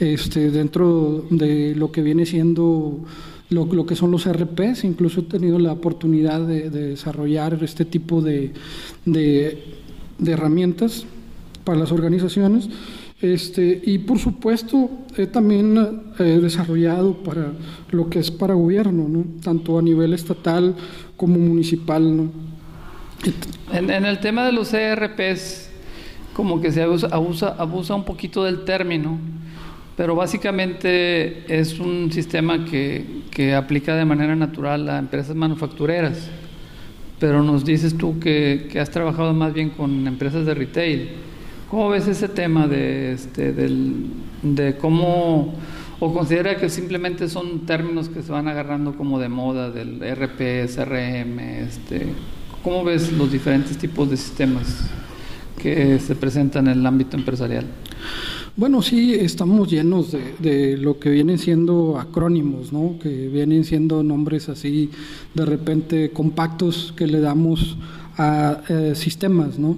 este, 0.00 0.50
dentro 0.50 1.26
de 1.28 1.74
lo 1.74 1.92
que 1.92 2.00
viene 2.00 2.24
siendo 2.24 3.00
lo, 3.50 3.84
que 3.84 3.94
son 3.94 4.10
los 4.10 4.26
RPs. 4.26 4.84
Incluso 4.84 5.20
he 5.20 5.24
tenido 5.24 5.58
la 5.58 5.72
oportunidad 5.72 6.46
de, 6.46 6.70
desarrollar 6.70 7.58
este 7.62 7.84
tipo 7.84 8.22
de, 8.22 8.52
de, 9.04 9.62
herramientas 10.26 11.04
para 11.62 11.78
las 11.78 11.92
organizaciones. 11.92 12.70
Este, 13.32 13.80
y 13.84 13.98
por 13.98 14.18
supuesto, 14.18 14.88
he 15.16 15.26
también 15.26 15.76
eh, 16.18 16.38
desarrollado 16.40 17.14
para 17.14 17.52
lo 17.90 18.08
que 18.08 18.20
es 18.20 18.30
para 18.30 18.54
gobierno, 18.54 19.08
¿no? 19.08 19.24
tanto 19.42 19.78
a 19.78 19.82
nivel 19.82 20.12
estatal 20.12 20.76
como 21.16 21.38
municipal. 21.38 22.16
¿no? 22.16 22.30
En, 23.72 23.90
el 23.90 24.20
tema 24.20 24.46
de 24.46 24.52
los 24.52 24.72
ERPs, 24.72 25.70
como 26.34 26.60
que 26.60 26.70
se 26.70 26.82
abusa, 26.82 27.56
abusa, 27.58 27.94
un 27.94 28.04
poquito 28.04 28.44
del 28.44 28.64
término, 28.64 29.18
pero 29.96 30.14
básicamente 30.14 31.44
es 31.48 31.80
un 31.80 32.12
sistema 32.12 32.64
que, 32.64 33.22
que, 33.30 33.54
aplica 33.54 33.96
de 33.96 34.04
manera 34.04 34.36
natural 34.36 34.88
a 34.88 34.98
empresas 34.98 35.34
manufactureras. 35.34 36.28
Pero 37.18 37.42
nos 37.42 37.64
dices 37.64 37.96
tú 37.96 38.20
que, 38.20 38.68
que, 38.70 38.78
has 38.78 38.90
trabajado 38.90 39.32
más 39.32 39.54
bien 39.54 39.70
con 39.70 40.06
empresas 40.06 40.44
de 40.44 40.54
retail. 40.54 41.25
¿Cómo 41.70 41.88
ves 41.88 42.06
ese 42.06 42.28
tema 42.28 42.68
de, 42.68 43.12
este, 43.12 43.52
del, 43.52 44.06
de 44.42 44.76
cómo, 44.76 45.54
o 45.98 46.14
considera 46.14 46.56
que 46.56 46.70
simplemente 46.70 47.28
son 47.28 47.66
términos 47.66 48.08
que 48.08 48.22
se 48.22 48.30
van 48.30 48.46
agarrando 48.46 48.96
como 48.96 49.18
de 49.18 49.28
moda 49.28 49.70
del 49.70 50.02
ERP, 50.02 50.68
CRM, 50.68 51.38
este, 51.40 52.06
¿Cómo 52.66 52.82
ves 52.82 53.12
los 53.12 53.30
diferentes 53.30 53.78
tipos 53.78 54.10
de 54.10 54.16
sistemas 54.16 54.90
que 55.56 56.00
se 56.00 56.16
presentan 56.16 56.66
en 56.66 56.80
el 56.80 56.84
ámbito 56.84 57.16
empresarial? 57.16 57.64
Bueno, 58.56 58.82
sí, 58.82 59.14
estamos 59.14 59.70
llenos 59.70 60.16
de, 60.40 60.76
lo 60.76 60.98
que 60.98 61.10
vienen 61.10 61.38
siendo 61.38 61.96
acrónimos, 61.96 62.72
¿no? 62.72 62.98
que 63.00 63.28
vienen 63.28 63.62
siendo 63.62 64.02
nombres 64.02 64.48
así 64.48 64.90
de 65.34 65.44
repente 65.44 66.10
compactos 66.10 66.92
que 66.96 67.06
le 67.06 67.20
damos 67.20 67.76
a 68.18 68.62
eh, 68.68 68.94
sistemas. 68.96 69.60
¿no? 69.60 69.76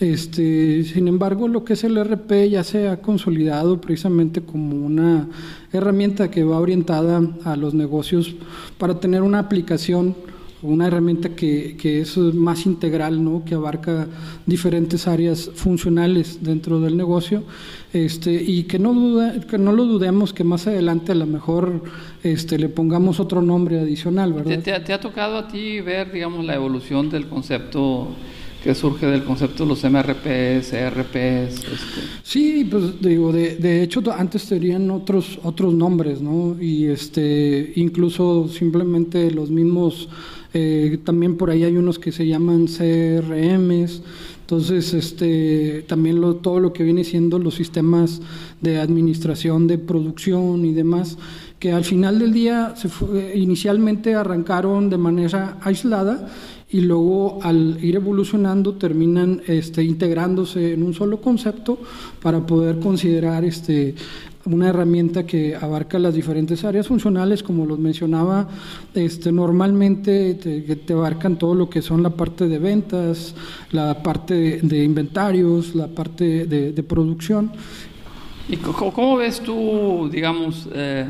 Este, 0.00 0.84
sin 0.84 1.08
embargo, 1.08 1.48
lo 1.48 1.64
que 1.64 1.72
es 1.72 1.82
el 1.82 2.02
RP 2.02 2.48
ya 2.50 2.62
se 2.62 2.88
ha 2.88 3.00
consolidado 3.00 3.80
precisamente 3.80 4.40
como 4.42 4.76
una 4.76 5.28
herramienta 5.72 6.30
que 6.30 6.44
va 6.44 6.60
orientada 6.60 7.20
a 7.44 7.56
los 7.56 7.74
negocios 7.74 8.34
para 8.78 9.00
tener 9.00 9.22
una 9.22 9.40
aplicación 9.40 10.14
una 10.62 10.88
herramienta 10.88 11.30
que, 11.30 11.76
es 12.00 12.16
más 12.16 12.66
integral, 12.66 13.22
¿no? 13.22 13.44
que 13.44 13.54
abarca 13.54 14.08
diferentes 14.46 15.06
áreas 15.06 15.50
funcionales 15.54 16.42
dentro 16.42 16.80
del 16.80 16.96
negocio 16.96 17.44
este, 17.92 18.42
y 18.42 18.64
que 18.64 18.78
no, 18.78 18.92
duda, 18.92 19.40
que 19.40 19.58
no 19.58 19.72
lo 19.72 19.84
dudemos 19.84 20.32
que 20.32 20.44
más 20.44 20.66
adelante 20.66 21.12
a 21.12 21.14
lo 21.14 21.26
mejor 21.26 21.84
este, 22.22 22.58
le 22.58 22.68
pongamos 22.68 23.20
otro 23.20 23.40
nombre 23.40 23.78
adicional. 23.78 24.32
¿verdad? 24.32 24.60
¿Te, 24.60 24.92
ha 24.92 25.00
tocado 25.00 25.38
a 25.38 25.48
ti 25.48 25.80
ver 25.80 26.12
digamos, 26.12 26.44
la 26.44 26.56
evolución 26.56 27.08
del 27.08 27.28
concepto 27.28 28.08
que 28.62 28.74
surge 28.74 29.06
del 29.06 29.24
concepto 29.24 29.64
de 29.64 29.68
los 29.68 29.84
MRPs, 29.84 30.72
ERPs. 30.72 31.54
Este. 31.54 32.00
Sí, 32.22 32.66
pues 32.68 33.00
digo, 33.00 33.32
de, 33.32 33.56
de, 33.56 33.82
hecho 33.82 34.02
antes 34.16 34.46
tenían 34.46 34.90
otros 34.90 35.38
otros 35.42 35.74
nombres, 35.74 36.20
¿no? 36.20 36.56
Y 36.60 36.86
este, 36.86 37.72
incluso 37.76 38.48
simplemente 38.48 39.30
los 39.30 39.50
mismos, 39.50 40.08
eh, 40.52 40.98
también 41.04 41.36
por 41.36 41.50
ahí 41.50 41.64
hay 41.64 41.76
unos 41.76 41.98
que 41.98 42.12
se 42.12 42.26
llaman 42.26 42.66
CRMs. 42.66 44.02
Entonces, 44.40 44.94
este, 44.94 45.84
también 45.86 46.22
lo, 46.22 46.36
todo 46.36 46.58
lo 46.58 46.72
que 46.72 46.82
viene 46.82 47.04
siendo 47.04 47.38
los 47.38 47.54
sistemas 47.54 48.22
de 48.62 48.78
administración 48.78 49.66
de 49.66 49.76
producción 49.76 50.64
y 50.64 50.72
demás, 50.72 51.18
que 51.58 51.72
al 51.72 51.84
final 51.84 52.18
del 52.18 52.32
día 52.32 52.74
se 52.74 52.88
inicialmente 53.36 54.14
arrancaron 54.14 54.88
de 54.88 54.96
manera 54.96 55.58
aislada 55.60 56.28
y 56.70 56.82
luego 56.82 57.38
al 57.42 57.82
ir 57.82 57.96
evolucionando 57.96 58.74
terminan 58.74 59.40
este, 59.46 59.82
integrándose 59.82 60.74
en 60.74 60.82
un 60.82 60.92
solo 60.92 61.20
concepto 61.20 61.78
para 62.20 62.44
poder 62.44 62.78
considerar 62.78 63.44
este, 63.44 63.94
una 64.44 64.68
herramienta 64.68 65.24
que 65.26 65.56
abarca 65.56 65.98
las 65.98 66.14
diferentes 66.14 66.64
áreas 66.64 66.88
funcionales, 66.88 67.42
como 67.42 67.66
los 67.66 67.78
mencionaba, 67.78 68.48
este, 68.94 69.32
normalmente 69.32 70.34
te, 70.34 70.92
abarcan 70.92 71.38
todo 71.38 71.54
lo 71.54 71.70
que 71.70 71.82
son 71.82 72.02
la 72.02 72.10
parte 72.10 72.48
de 72.48 72.58
ventas, 72.58 73.34
la 73.72 74.02
parte 74.02 74.60
de, 74.62 74.84
inventarios, 74.84 75.74
la 75.74 75.88
parte 75.88 76.46
de, 76.46 76.82
producción. 76.82 77.50
¿Y 78.48 78.56
cómo, 78.56 79.16
ves 79.16 79.40
tú, 79.40 80.08
digamos, 80.10 80.68
eh, 80.72 81.06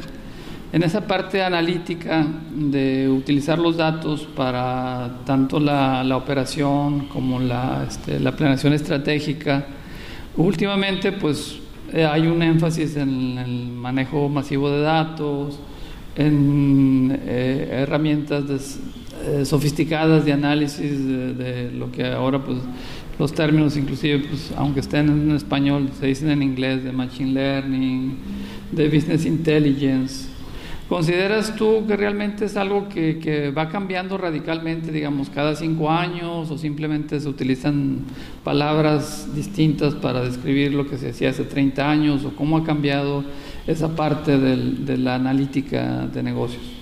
en 0.73 0.83
esa 0.83 1.07
parte 1.07 1.43
analítica 1.43 2.27
de 2.55 3.09
utilizar 3.09 3.59
los 3.59 3.77
datos 3.77 4.29
para 4.37 5.21
tanto 5.25 5.59
la, 5.59 6.05
operación 6.17 7.07
como 7.07 7.41
la, 7.41 7.87
este, 7.89 8.21
la 8.21 8.33
planeación 8.33 8.75
estratégica, 8.75 9.67
últimamente 10.37 11.13
pues 11.13 11.59
eh, 11.93 12.05
hay 12.05 12.27
un 12.27 12.43
énfasis 12.43 12.97
en 12.97 13.39
el 13.39 13.69
manejo 13.69 14.29
masivo 14.29 14.71
de 14.71 14.81
datos, 14.81 15.59
en 16.17 17.19
eh, 17.25 17.69
herramientas 17.71 18.79
eh, 19.25 19.45
sofisticadas 19.47 20.25
de 20.25 20.33
análisis 20.33 21.07
de, 21.07 21.71
lo 21.73 21.91
que 21.91 22.07
ahora 22.07 22.45
pues 22.45 22.59
los 23.19 23.33
términos 23.33 23.77
inclusive 23.77 24.27
pues 24.29 24.53
aunque 24.57 24.81
estén 24.81 25.09
en 25.09 25.31
español 25.33 25.89
se 25.99 26.07
dicen 26.07 26.31
en 26.31 26.43
inglés 26.43 26.85
de 26.85 26.93
machine 26.93 27.33
learning, 27.33 28.17
de 28.73 28.89
business 28.89 29.25
intelligence 29.25 30.38
¿Consideras 30.88 31.54
tú 31.54 31.85
que 31.87 31.97
realmente 31.99 32.47
es 32.47 32.57
algo 32.57 32.88
que, 32.88 33.52
va 33.57 33.68
cambiando 33.68 34.16
radicalmente, 34.16 34.90
digamos, 34.90 35.28
cada 35.28 35.54
cinco 35.54 35.90
años 35.90 36.50
o 36.50 36.57
simplemente 36.57 37.21
se 37.21 37.28
utilizan 37.28 37.99
palabras 38.42 39.28
distintas 39.35 39.95
para 39.95 40.23
describir 40.23 40.73
lo 40.73 40.88
que 40.88 40.97
se 40.97 41.11
hacía 41.11 41.28
hace 41.28 41.45
30 41.45 41.90
años 41.90 42.25
o 42.25 42.35
cómo 42.35 42.57
ha 42.57 42.64
cambiado 42.64 43.23
esa 43.66 43.95
parte 43.95 44.38
de 44.38 44.97
la 44.97 45.16
analítica 45.16 46.07
de 46.07 46.23
negocios? 46.23 46.77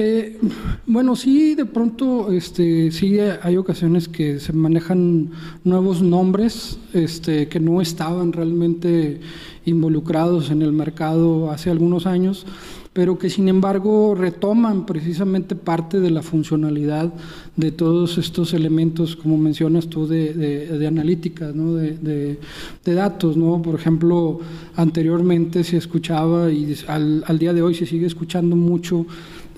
Eh, 0.00 0.38
bueno, 0.86 1.16
sí, 1.16 1.56
de 1.56 1.64
pronto, 1.64 2.30
este, 2.30 2.92
sí 2.92 3.18
hay 3.18 3.56
ocasiones 3.56 4.06
que 4.06 4.38
se 4.38 4.52
manejan 4.52 5.30
nuevos 5.64 6.02
nombres, 6.02 6.78
este, 6.92 7.48
que 7.48 7.58
no 7.58 7.80
estaban 7.80 8.32
realmente 8.32 9.18
involucrados 9.64 10.52
en 10.52 10.62
el 10.62 10.72
mercado 10.72 11.50
hace 11.50 11.70
algunos 11.70 12.06
años, 12.06 12.46
pero 12.92 13.18
que 13.18 13.28
sin 13.28 13.48
embargo 13.48 14.14
retoman 14.14 14.86
precisamente 14.86 15.56
parte 15.56 15.98
de 15.98 16.10
la 16.10 16.22
funcionalidad 16.22 17.12
de 17.56 17.72
todos 17.72 18.18
estos 18.18 18.54
elementos, 18.54 19.16
como 19.16 19.36
mencionas 19.36 19.88
tú, 19.88 20.06
de, 20.06 20.84
analítica, 20.86 21.50
¿no? 21.52 21.74
de, 21.74 22.38
datos. 22.84 23.36
¿no? 23.36 23.60
Por 23.62 23.74
ejemplo, 23.74 24.38
anteriormente 24.76 25.64
se 25.64 25.76
escuchaba 25.76 26.52
y 26.52 26.74
al, 26.86 27.24
al, 27.26 27.38
día 27.38 27.52
de 27.52 27.62
hoy 27.62 27.74
se 27.74 27.84
sigue 27.84 28.06
escuchando 28.06 28.54
mucho 28.54 29.04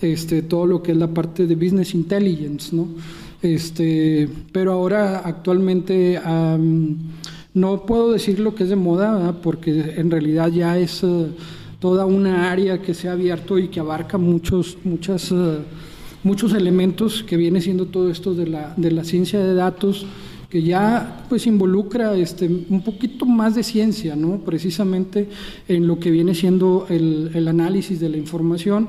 este, 0.01 0.43
todo 0.43 0.67
lo 0.67 0.83
que 0.83 0.93
es 0.93 0.99
la 0.99 1.09
parte 1.09 1.47
de 1.47 1.55
business 1.55 1.95
intelligence. 1.95 2.75
¿no? 2.75 2.89
Este, 3.43 4.29
pero 4.53 4.73
ahora 4.73 5.23
actualmente... 5.25 6.21
No 7.53 7.85
puedo 7.85 8.13
decir 8.13 8.39
lo 8.39 8.55
que 8.55 8.63
es 8.63 8.69
de 8.71 8.77
moda, 8.77 9.41
porque 9.43 9.95
en 9.97 10.09
realidad 10.09 10.53
ya 10.53 10.79
es 10.79 11.03
eh, 11.03 11.27
toda 11.81 12.07
una 12.07 12.53
área 12.53 12.81
que 12.81 12.95
se 12.95 13.09
ha 13.09 13.13
abierto 13.13 13.59
y 13.59 13.69
que 13.69 13.81
abarca 13.81 14.19
muchos, 14.19 14.79
muchas, 14.85 15.33
eh, 15.33 15.59
muchos 16.23 16.55
elementos 16.55 17.25
que 17.25 17.37
viene 17.37 17.61
siendo 17.61 17.87
todo 17.87 18.09
esto 18.09 18.35
de 18.35 18.47
la, 18.47 18.73
de 18.77 18.93
la 18.93 19.03
ciencia 19.03 19.41
de 19.41 19.55
datos 19.55 20.07
que 20.49 20.63
ya 20.63 21.25
pues 21.29 21.47
involucra 21.47 22.15
este, 22.17 22.47
un 22.47 22.83
poquito 22.83 23.27
más 23.27 23.57
de 23.57 23.65
ciencia, 23.65 24.15
¿no? 24.15 24.39
precisamente 24.39 25.29
en 25.67 25.89
lo 25.89 25.99
que 25.99 26.11
viene 26.11 26.35
siendo 26.35 26.87
el, 26.89 27.31
el 27.35 27.49
análisis 27.49 27.99
de 27.99 28.11
la 28.11 28.17
información, 28.17 28.89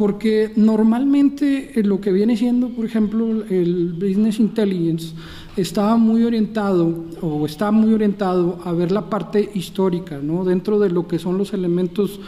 porque 0.00 0.50
normalmente 0.56 1.72
lo 1.84 2.00
que 2.00 2.10
viene 2.10 2.34
siendo, 2.34 2.70
por 2.70 2.86
ejemplo, 2.86 3.44
el 3.50 3.92
business 3.92 4.40
intelligence, 4.40 5.12
estaba 5.58 5.98
muy 5.98 6.24
orientado 6.24 7.04
o 7.20 7.44
está 7.44 7.70
muy 7.70 7.92
orientado 7.92 8.60
a 8.64 8.72
ver 8.72 8.92
la 8.92 9.10
parte 9.10 9.50
histórica, 9.52 10.18
¿no? 10.22 10.42
Dentro 10.46 10.78
de 10.78 10.88
lo 10.88 11.06
que 11.06 11.18
son 11.18 11.36
los 11.36 11.52
elementos 11.52 12.18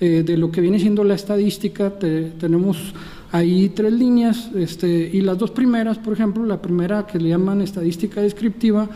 eh, 0.00 0.24
de 0.26 0.36
lo 0.36 0.50
que 0.50 0.60
viene 0.60 0.80
siendo 0.80 1.04
la 1.04 1.14
estadística, 1.14 1.96
tenemos 1.96 2.92
ahí 3.30 3.70
tres 3.70 3.92
líneas, 3.92 4.50
este, 4.56 5.08
y 5.12 5.20
las 5.20 5.38
dos 5.38 5.52
primeras, 5.52 5.98
por 5.98 6.12
ejemplo, 6.12 6.44
la 6.44 6.60
primera 6.60 7.06
que 7.06 7.20
le 7.20 7.28
llaman 7.28 7.62
estadística 7.62 8.20
descriptiva, 8.20 8.88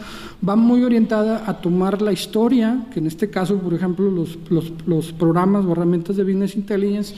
va 0.47 0.57
muy 0.57 0.83
orientada 0.83 1.45
a 1.49 1.61
tomar 1.61 2.03
la 2.03 2.13
historia, 2.13 2.87
que 2.93 2.99
en 2.99 3.07
este 3.07 3.31
caso, 3.31 3.57
por 3.59 3.73
ejemplo, 3.73 4.11
los, 4.11 4.37
los, 4.51 4.73
los 4.85 5.13
programas 5.13 5.65
o 5.65 5.73
herramientas 5.73 6.17
de 6.17 6.25
Business 6.25 6.57
Intelligence, 6.57 7.15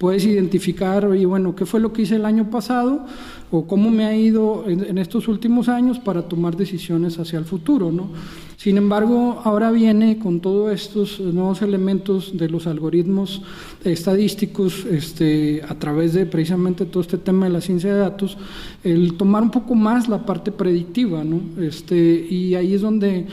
puedes 0.00 0.24
identificar, 0.24 1.04
oye, 1.04 1.26
bueno, 1.26 1.54
¿qué 1.54 1.66
fue 1.66 1.78
lo 1.78 1.92
que 1.92 2.02
hice 2.02 2.16
el 2.16 2.24
año 2.24 2.48
pasado? 2.50 3.06
o 3.52 3.66
cómo 3.66 3.90
me 3.90 4.04
ha 4.04 4.16
ido 4.16 4.64
en, 4.68 4.96
estos 4.98 5.26
últimos 5.26 5.68
años 5.68 5.98
para 5.98 6.22
tomar 6.22 6.56
decisiones 6.56 7.18
hacia 7.18 7.38
el 7.38 7.44
futuro. 7.44 7.90
¿no? 7.90 8.10
Sin 8.56 8.76
embargo, 8.76 9.40
ahora 9.44 9.72
viene 9.72 10.18
con 10.18 10.40
todos 10.40 10.72
estos 10.72 11.18
nuevos 11.18 11.60
elementos 11.60 12.36
de 12.36 12.48
los 12.48 12.68
algoritmos 12.68 13.42
estadísticos 13.82 14.84
este, 14.84 15.62
a 15.68 15.74
través 15.74 16.14
de 16.14 16.26
precisamente 16.26 16.84
todo 16.84 17.00
este 17.00 17.18
tema 17.18 17.46
de 17.46 17.52
la 17.52 17.60
ciencia 17.60 17.92
de 17.92 17.98
datos, 17.98 18.38
el 18.84 19.14
tomar 19.14 19.42
un 19.42 19.50
poco 19.50 19.74
más 19.74 20.08
la 20.08 20.24
parte 20.24 20.52
predictiva. 20.52 21.24
¿no? 21.24 21.40
Este, 21.60 21.96
y 22.30 22.54
ahí 22.54 22.74
es 22.74 22.82
donde 22.82 23.26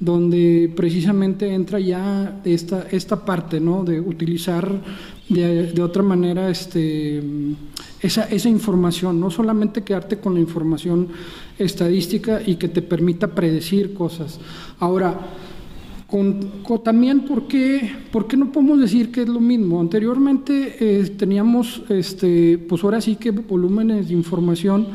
donde 0.00 0.70
precisamente 0.76 1.54
entra 1.54 1.78
ya 1.80 2.40
esta, 2.44 2.86
esta 2.90 3.24
parte, 3.24 3.58
¿no? 3.60 3.84
De 3.84 4.00
utilizar 4.00 4.68
de, 5.28 5.82
otra 5.82 6.02
manera 6.02 6.50
este, 6.50 7.22
esa, 8.00 8.24
esa 8.24 8.48
información, 8.48 9.20
no 9.20 9.30
solamente 9.30 9.82
quedarte 9.82 10.18
con 10.18 10.34
la 10.34 10.40
información 10.40 11.08
estadística 11.58 12.40
y 12.44 12.56
que 12.56 12.68
te 12.68 12.82
permita 12.82 13.28
predecir 13.28 13.94
cosas. 13.94 14.38
Ahora, 14.78 15.18
con, 16.06 16.62
también, 16.84 17.20
¿por 17.24 17.48
qué, 17.48 17.90
¿por 18.12 18.26
qué, 18.26 18.36
no 18.36 18.52
podemos 18.52 18.80
decir 18.80 19.10
que 19.10 19.22
es 19.22 19.28
lo 19.28 19.40
mismo? 19.40 19.80
Anteriormente 19.80 20.76
eh, 20.78 21.10
teníamos, 21.10 21.82
este, 21.88 22.58
pues 22.58 22.84
ahora 22.84 23.00
sí 23.00 23.16
que 23.16 23.30
volúmenes 23.30 24.08
de 24.08 24.14
información 24.14 24.88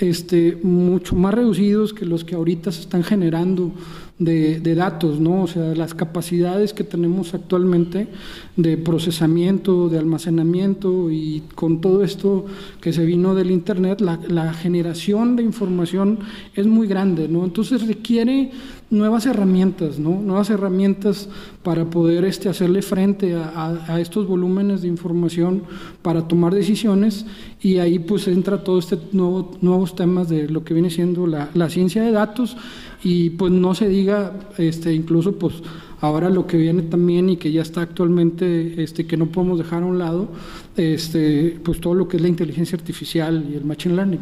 este, 0.00 0.58
mucho 0.62 1.16
más 1.16 1.34
reducidos 1.34 1.92
que 1.92 2.04
los 2.06 2.24
que 2.24 2.34
ahorita 2.34 2.70
se 2.72 2.82
están 2.82 3.02
generando 3.02 3.72
de, 4.20 4.74
datos, 4.74 5.18
¿no? 5.18 5.42
O 5.42 5.46
sea, 5.46 5.74
las 5.74 5.94
capacidades 5.94 6.74
que 6.74 6.84
tenemos 6.84 7.32
actualmente 7.34 8.08
de 8.54 8.76
procesamiento, 8.76 9.88
de 9.88 9.98
almacenamiento 9.98 11.10
y 11.10 11.42
con 11.54 11.80
todo 11.80 12.04
esto 12.04 12.44
que 12.82 12.92
se 12.92 13.06
vino 13.06 13.34
del 13.34 13.50
Internet, 13.50 14.02
la, 14.02 14.20
la 14.28 14.52
generación 14.52 15.36
de 15.36 15.42
información 15.42 16.18
es 16.54 16.66
muy 16.66 16.86
grande, 16.86 17.28
¿no? 17.28 17.44
Entonces 17.44 17.86
requiere 17.86 18.50
nuevas 18.90 19.24
herramientas, 19.26 19.98
¿no? 19.98 20.20
Nuevas 20.20 20.50
herramientas 20.50 21.28
para 21.62 21.84
poder 21.84 22.24
este, 22.24 22.48
hacerle 22.48 22.82
frente 22.82 23.34
a, 23.34 24.00
estos 24.00 24.26
volúmenes 24.26 24.82
de 24.82 24.88
información 24.88 25.62
para 26.02 26.26
tomar 26.26 26.52
decisiones 26.52 27.24
y 27.62 27.78
ahí 27.78 28.00
pues 28.00 28.26
entra 28.26 28.64
todo 28.64 28.78
este 28.78 28.98
nuevo, 29.12 29.56
nuevos 29.60 29.94
temas 29.94 30.28
de 30.28 30.48
lo 30.48 30.64
que 30.64 30.74
viene 30.74 30.90
siendo 30.90 31.26
la, 31.26 31.50
la 31.54 31.70
ciencia 31.70 32.02
de 32.02 32.10
datos 32.10 32.56
y 33.04 33.30
pues 33.30 33.52
no 33.52 33.74
se 33.74 33.88
diga 33.88 34.32
este, 34.58 34.92
incluso 34.92 35.36
pues 35.36 35.54
ahora 36.00 36.28
lo 36.28 36.46
que 36.46 36.56
viene 36.56 36.82
también 36.82 37.30
y 37.30 37.36
que 37.36 37.52
ya 37.52 37.62
está 37.62 37.82
actualmente 37.82 38.82
este, 38.82 39.06
que 39.06 39.16
no 39.16 39.26
podemos 39.26 39.58
dejar 39.58 39.84
a 39.84 39.86
un 39.86 39.98
lado 39.98 40.28
este, 40.76 41.58
pues 41.62 41.80
todo 41.80 41.94
lo 41.94 42.08
que 42.08 42.16
es 42.16 42.22
la 42.22 42.28
inteligencia 42.28 42.76
artificial 42.76 43.46
y 43.50 43.54
el 43.54 43.64
machine 43.64 43.94
learning. 43.94 44.20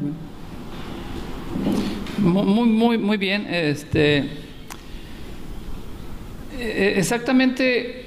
Muy, 2.19 2.69
muy, 2.69 2.99
muy 2.99 3.17
bien. 3.17 3.47
Este, 3.49 4.48
exactamente, 6.61 8.05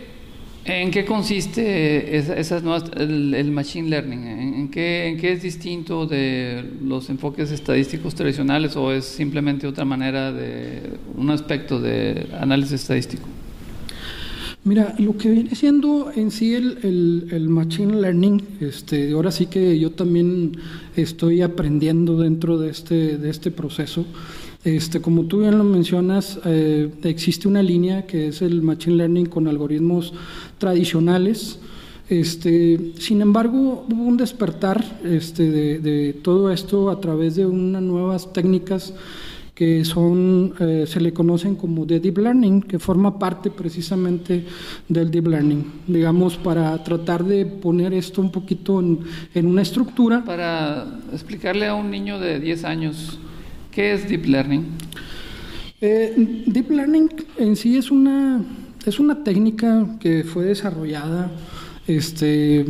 ¿en 0.66 0.92
qué 0.92 1.06
consiste 1.06 2.18
esas 2.18 2.64
el, 2.98 3.52
machine 3.52 3.90
learning? 3.90 4.28
¿En 4.28 4.70
qué, 4.70 5.08
¿En 5.08 5.18
qué 5.18 5.34
es 5.34 5.42
distinto 5.42 6.06
de 6.06 6.64
los 6.84 7.10
enfoques 7.10 7.52
estadísticos 7.52 8.16
tradicionales 8.16 8.76
o 8.76 8.92
es 8.92 9.06
simplemente 9.06 9.68
otra 9.68 9.86
manera 9.86 10.32
de 10.32 10.82
un 11.16 11.30
aspecto 11.30 11.80
de 11.80 12.28
análisis 12.40 12.82
estadístico? 12.82 13.28
Mira, 14.64 14.94
lo 15.00 15.18
que 15.18 15.28
viene 15.28 15.56
siendo 15.56 16.12
en 16.16 16.30
sí 16.30 16.54
el, 16.54 17.28
el, 17.32 17.50
machine 17.50 18.00
learning, 18.00 18.44
este, 18.60 19.12
ahora 19.12 19.32
sí 19.32 19.48
que 19.48 19.80
yo 19.80 19.90
también 19.90 20.56
estoy 20.96 21.42
aprendiendo 21.42 22.20
dentro 22.20 22.60
de 22.60 22.70
este, 22.70 23.18
de 23.18 23.32
este 23.32 23.50
proceso. 23.50 24.06
Este, 24.64 25.02
como 25.02 25.24
tú 25.26 25.40
bien 25.40 25.58
lo 25.58 25.64
mencionas, 25.64 26.40
eh, 26.46 26.92
existe 27.04 27.48
una 27.48 27.64
línea 27.64 28.06
que 28.06 28.28
es 28.28 28.44
el 28.44 28.62
machine 28.62 28.96
learning 28.96 29.26
con 29.26 29.48
algoritmos 29.48 30.14
tradicionales. 30.60 31.58
Este, 32.10 32.92
sin 33.00 33.22
embargo, 33.22 33.86
hubo 33.90 34.04
un 34.04 34.18
despertar 34.18 34.84
este, 35.04 35.50
de, 35.80 36.14
todo 36.14 36.52
esto 36.52 36.92
a 36.92 37.00
través 37.00 37.36
de 37.36 37.46
unas 37.46 37.82
nuevas 37.82 38.34
técnicas 38.34 38.94
que 39.56 39.84
son, 39.86 40.54
eh, 40.60 40.86
se 40.88 41.00
le 41.00 41.14
conocen 41.14 41.56
como 41.56 41.86
de 41.86 42.00
Deep 42.00 42.18
Learning, 42.20 42.62
que 42.62 42.80
forma 42.80 43.18
parte 43.18 43.50
precisamente 43.50 44.46
del 44.88 45.10
Deep 45.10 45.28
Learning, 45.28 45.66
digamos, 45.88 46.38
para 46.38 46.84
tratar 46.84 47.24
de 47.24 47.46
poner 47.46 47.94
esto 47.94 48.22
un 48.22 48.32
poquito 48.32 48.80
en, 48.80 49.46
una 49.46 49.62
estructura. 49.62 50.24
Para 50.24 51.00
explicarle 51.14 51.68
a 51.68 51.76
un 51.76 51.90
niño 51.90 52.20
de 52.20 52.40
10 52.40 52.64
años, 52.64 53.20
¿qué 53.72 53.94
es 53.94 54.08
Deep 54.08 54.26
Learning? 54.26 54.66
Eh, 55.80 56.44
Deep 56.46 56.70
Learning 56.70 57.10
en 57.38 57.56
sí 57.56 57.78
es 57.78 57.90
una, 57.90 58.44
es 58.86 59.00
una 59.00 59.24
técnica 59.24 59.88
que 60.00 60.24
fue 60.24 60.46
desarrollada 60.46 61.32
este, 61.88 62.66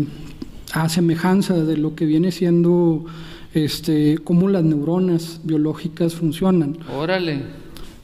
a 0.73 0.87
semejanza 0.87 1.55
de 1.55 1.77
lo 1.77 1.95
que 1.95 2.05
viene 2.05 2.31
siendo 2.31 3.05
este, 3.53 4.17
cómo 4.23 4.47
las 4.47 4.63
neuronas 4.63 5.41
biológicas 5.43 6.15
funcionan. 6.15 6.77
Órale. 6.95 7.60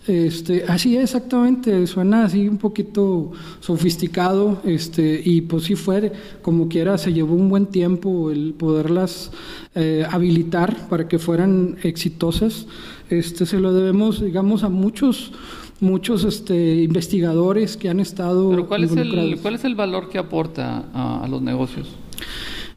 Este, 0.07 0.63
así 0.67 0.95
exactamente, 0.95 1.85
suena 1.85 2.23
así 2.23 2.47
un 2.47 2.57
poquito 2.57 3.33
sofisticado, 3.59 4.61
este, 4.63 5.21
y 5.23 5.41
pues 5.41 5.65
si 5.65 5.75
fue, 5.75 6.13
como 6.41 6.69
quiera, 6.69 6.97
se 6.97 7.11
llevó 7.11 7.35
un 7.35 7.49
buen 7.49 7.65
tiempo 7.65 8.31
el 8.31 8.53
poderlas 8.53 9.31
eh, 9.75 10.05
habilitar 10.09 10.87
para 10.87 11.09
que 11.09 11.19
fueran 11.19 11.77
exitosas. 11.83 12.67
Este, 13.09 13.45
se 13.45 13.59
lo 13.59 13.73
debemos, 13.73 14.21
digamos, 14.21 14.63
a 14.63 14.69
muchos 14.69 15.33
muchos 15.79 16.23
este, 16.23 16.81
investigadores 16.81 17.77
que 17.77 17.89
han 17.89 17.99
estado. 17.99 18.49
Pero 18.49 18.67
¿cuál 18.67 18.85
es, 18.85 18.95
el, 18.95 19.39
¿cuál 19.41 19.55
es 19.55 19.63
el 19.63 19.75
valor 19.75 20.09
que 20.09 20.17
aporta 20.17 20.85
a 20.93 21.27
los 21.27 21.41
negocios? 21.41 21.87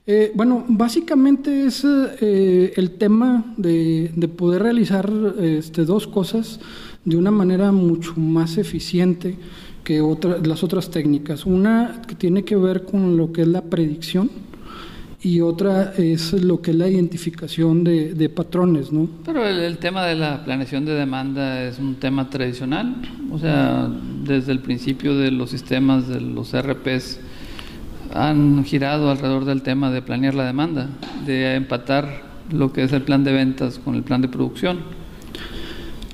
Eh, 0.06 0.32
bueno, 0.34 0.64
básicamente 0.66 1.66
es 1.66 1.84
eh, 1.84 2.72
el 2.76 2.92
tema 2.92 3.54
de, 3.56 4.10
poder 4.36 4.62
realizar 4.62 5.10
este, 5.40 5.84
dos 5.84 6.06
cosas 6.06 6.58
de 7.04 7.16
una 7.16 7.30
manera 7.30 7.72
mucho 7.72 8.14
más 8.16 8.58
eficiente 8.58 9.36
que 9.84 10.02
las 10.44 10.62
otras 10.62 10.90
técnicas. 10.90 11.46
Una 11.46 12.02
que 12.06 12.14
tiene 12.14 12.44
que 12.44 12.56
ver 12.56 12.84
con 12.84 13.16
lo 13.16 13.32
que 13.32 13.42
es 13.42 13.48
la 13.48 13.62
predicción 13.62 14.30
y 15.22 15.40
otra 15.40 15.92
es 15.98 16.32
lo 16.32 16.62
que 16.62 16.70
es 16.70 16.76
la 16.76 16.88
identificación 16.88 17.84
de, 17.84 18.28
patrones, 18.34 18.92
¿no? 18.92 19.08
Pero 19.24 19.46
el, 19.46 19.60
el, 19.60 19.78
tema 19.78 20.06
de 20.06 20.14
la 20.14 20.44
planeación 20.44 20.84
de 20.84 20.94
demanda 20.94 21.62
es 21.64 21.78
un 21.78 21.96
tema 21.96 22.30
tradicional, 22.30 22.96
o 23.30 23.38
sea, 23.38 23.90
desde 24.24 24.52
el 24.52 24.60
principio 24.60 25.16
de 25.16 25.30
los 25.30 25.50
sistemas, 25.50 26.08
de 26.08 26.20
los 26.20 26.52
RPs, 26.56 27.20
han 28.14 28.64
girado 28.64 29.10
alrededor 29.10 29.44
del 29.44 29.62
tema 29.62 29.90
de 29.90 30.02
planear 30.02 30.34
la 30.34 30.46
demanda, 30.46 30.88
de 31.26 31.54
empatar 31.54 32.22
lo 32.50 32.72
que 32.72 32.82
es 32.82 32.92
el 32.92 33.02
plan 33.02 33.22
de 33.22 33.32
ventas 33.32 33.78
con 33.78 33.94
el 33.94 34.02
plan 34.02 34.22
de 34.22 34.28
producción. 34.28 34.99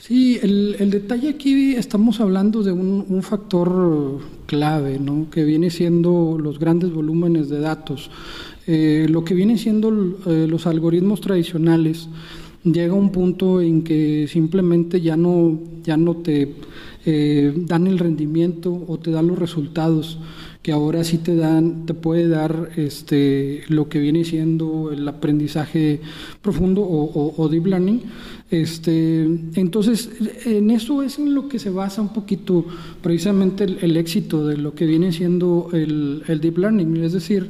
Sí, 0.06 0.38
el, 0.40 0.76
el 0.78 0.90
detalle 0.90 1.30
aquí 1.30 1.74
estamos 1.74 2.20
hablando 2.20 2.62
de 2.62 2.70
un, 2.70 3.24
factor 3.24 4.20
clave, 4.46 5.00
¿no? 5.00 5.26
que 5.32 5.42
viene 5.42 5.68
siendo 5.68 6.38
los 6.40 6.60
grandes 6.60 6.92
volúmenes 6.92 7.48
de 7.48 7.58
datos. 7.58 8.08
Eh, 8.68 9.08
lo 9.10 9.24
que 9.24 9.34
viene 9.34 9.58
siendo 9.58 9.90
eh, 10.26 10.46
los 10.48 10.68
algoritmos 10.68 11.20
tradicionales 11.20 12.08
llega 12.62 12.92
a 12.92 12.96
un 12.96 13.10
punto 13.10 13.60
en 13.60 13.82
que 13.82 14.28
simplemente 14.28 15.00
ya 15.00 15.16
no, 15.16 15.58
ya 15.82 15.96
no 15.96 16.18
te 16.18 16.54
eh, 17.04 17.52
dan 17.56 17.88
el 17.88 17.98
rendimiento 17.98 18.84
o 18.86 18.98
te 18.98 19.10
dan 19.10 19.26
los 19.26 19.40
resultados 19.40 20.20
que 20.66 20.72
ahora 20.72 21.04
sí 21.04 21.18
te 21.18 21.36
dan, 21.36 21.86
te 21.86 21.94
puede 21.94 22.26
dar 22.26 22.70
este, 22.74 23.62
lo 23.68 23.88
que 23.88 24.00
viene 24.00 24.24
siendo 24.24 24.90
el 24.90 25.06
aprendizaje 25.06 26.00
profundo 26.42 26.82
o, 26.82 27.48
deep 27.48 27.66
learning. 27.66 28.02
Este, 28.50 29.22
entonces, 29.54 30.08
en 30.44 30.70
eso 30.70 31.02
es 31.02 31.18
en 31.18 31.34
lo 31.34 31.48
que 31.48 31.58
se 31.58 31.70
basa 31.70 32.00
un 32.00 32.12
poquito 32.12 32.64
precisamente 33.02 33.64
el, 33.64 33.96
éxito 33.96 34.46
de 34.46 34.56
lo 34.56 34.74
que 34.74 34.86
viene 34.86 35.12
siendo 35.12 35.68
el, 35.72 36.22
deep 36.40 36.58
learning. 36.58 36.96
Es 36.98 37.12
decir, 37.12 37.48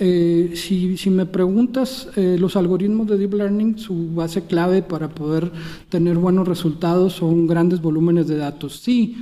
eh, 0.00 0.52
si, 0.54 0.96
si, 0.96 1.10
me 1.10 1.26
preguntas, 1.26 2.08
eh, 2.16 2.36
los 2.38 2.56
algoritmos 2.56 3.08
de 3.08 3.18
Deep 3.18 3.34
Learning, 3.34 3.78
su 3.78 4.14
base 4.14 4.42
clave 4.42 4.80
para 4.80 5.08
poder 5.08 5.50
tener 5.88 6.16
buenos 6.16 6.46
resultados 6.46 7.14
son 7.14 7.46
grandes 7.46 7.82
volúmenes 7.82 8.28
de 8.28 8.36
datos. 8.36 8.76
Sí, 8.76 9.16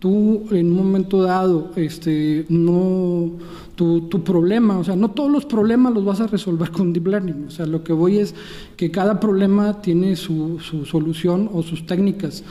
tú 0.00 0.46
en 0.50 0.72
un 0.72 0.76
momento 0.76 1.22
dado, 1.22 1.70
este, 1.76 2.46
no, 2.48 3.30
tu, 3.76 4.08
tu, 4.08 4.24
problema, 4.24 4.78
o 4.78 4.84
sea, 4.84 4.96
no 4.96 5.10
todos 5.10 5.30
los 5.30 5.44
problemas 5.44 5.92
los 5.92 6.04
vas 6.04 6.20
a 6.22 6.26
resolver 6.26 6.70
con 6.70 6.92
Deep 6.92 7.06
Learning, 7.06 7.44
o 7.46 7.50
sea, 7.50 7.66
lo 7.66 7.84
que 7.84 7.92
voy 7.92 8.16
es 8.16 8.34
que 8.76 8.90
cada 8.90 9.20
problema 9.20 9.82
tiene 9.82 10.16
su, 10.16 10.58
su 10.58 10.86
solución 10.86 11.48
o 11.52 11.62
sus 11.62 11.86
técnicas. 11.86 12.42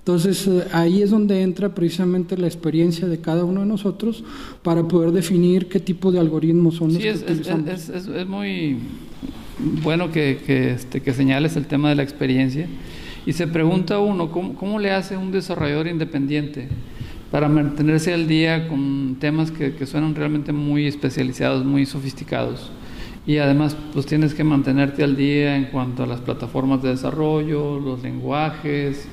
Entonces 0.00 0.46
eh, 0.46 0.64
ahí 0.72 1.02
es 1.02 1.10
donde 1.10 1.42
entra 1.42 1.74
precisamente 1.74 2.36
la 2.36 2.46
experiencia 2.46 3.08
de 3.08 3.20
cada 3.20 3.44
uno 3.44 3.60
de 3.60 3.66
nosotros 3.66 4.24
para 4.62 4.86
poder 4.86 5.12
definir 5.12 5.66
qué 5.68 5.80
tipo 5.80 6.10
de 6.12 6.18
algoritmos 6.18 6.76
son 6.76 6.94
los 6.94 7.02
que 7.02 7.10
es, 7.10 7.22
utilizamos. 7.22 7.68
Es, 7.68 7.88
es, 7.90 8.06
es, 8.06 8.26
muy 8.26 8.78
bueno 9.82 10.10
que, 10.10 10.40
que, 10.46 10.72
este, 10.72 11.02
que 11.02 11.12
señales 11.12 11.56
el 11.56 11.66
tema 11.66 11.90
de 11.90 11.96
la 11.96 12.02
experiencia 12.02 12.66
y 13.26 13.34
se 13.34 13.46
pregunta 13.46 13.98
uno, 13.98 14.30
¿cómo, 14.30 14.54
cómo 14.54 14.78
le 14.78 14.90
hace 14.90 15.18
un 15.18 15.30
desarrollador 15.30 15.88
independiente? 15.88 16.68
Para 17.30 17.48
mantenerse 17.48 18.14
al 18.14 18.26
día 18.26 18.68
con 18.68 19.16
temas 19.20 19.50
que, 19.50 19.74
que 19.74 19.86
suenan 19.86 20.14
realmente 20.14 20.52
muy 20.52 20.86
especializados, 20.86 21.64
muy 21.64 21.84
sofisticados. 21.86 22.70
Y 23.26 23.36
además, 23.36 23.76
pues 23.92 24.06
tienes 24.06 24.32
que 24.32 24.42
mantenerte 24.42 25.04
al 25.04 25.14
día 25.14 25.54
en 25.56 25.66
cuanto 25.66 26.02
a 26.02 26.06
las 26.06 26.20
plataformas 26.20 26.82
de 26.82 26.88
desarrollo, 26.88 27.78
los 27.78 28.02
lenguajes, 28.02 29.04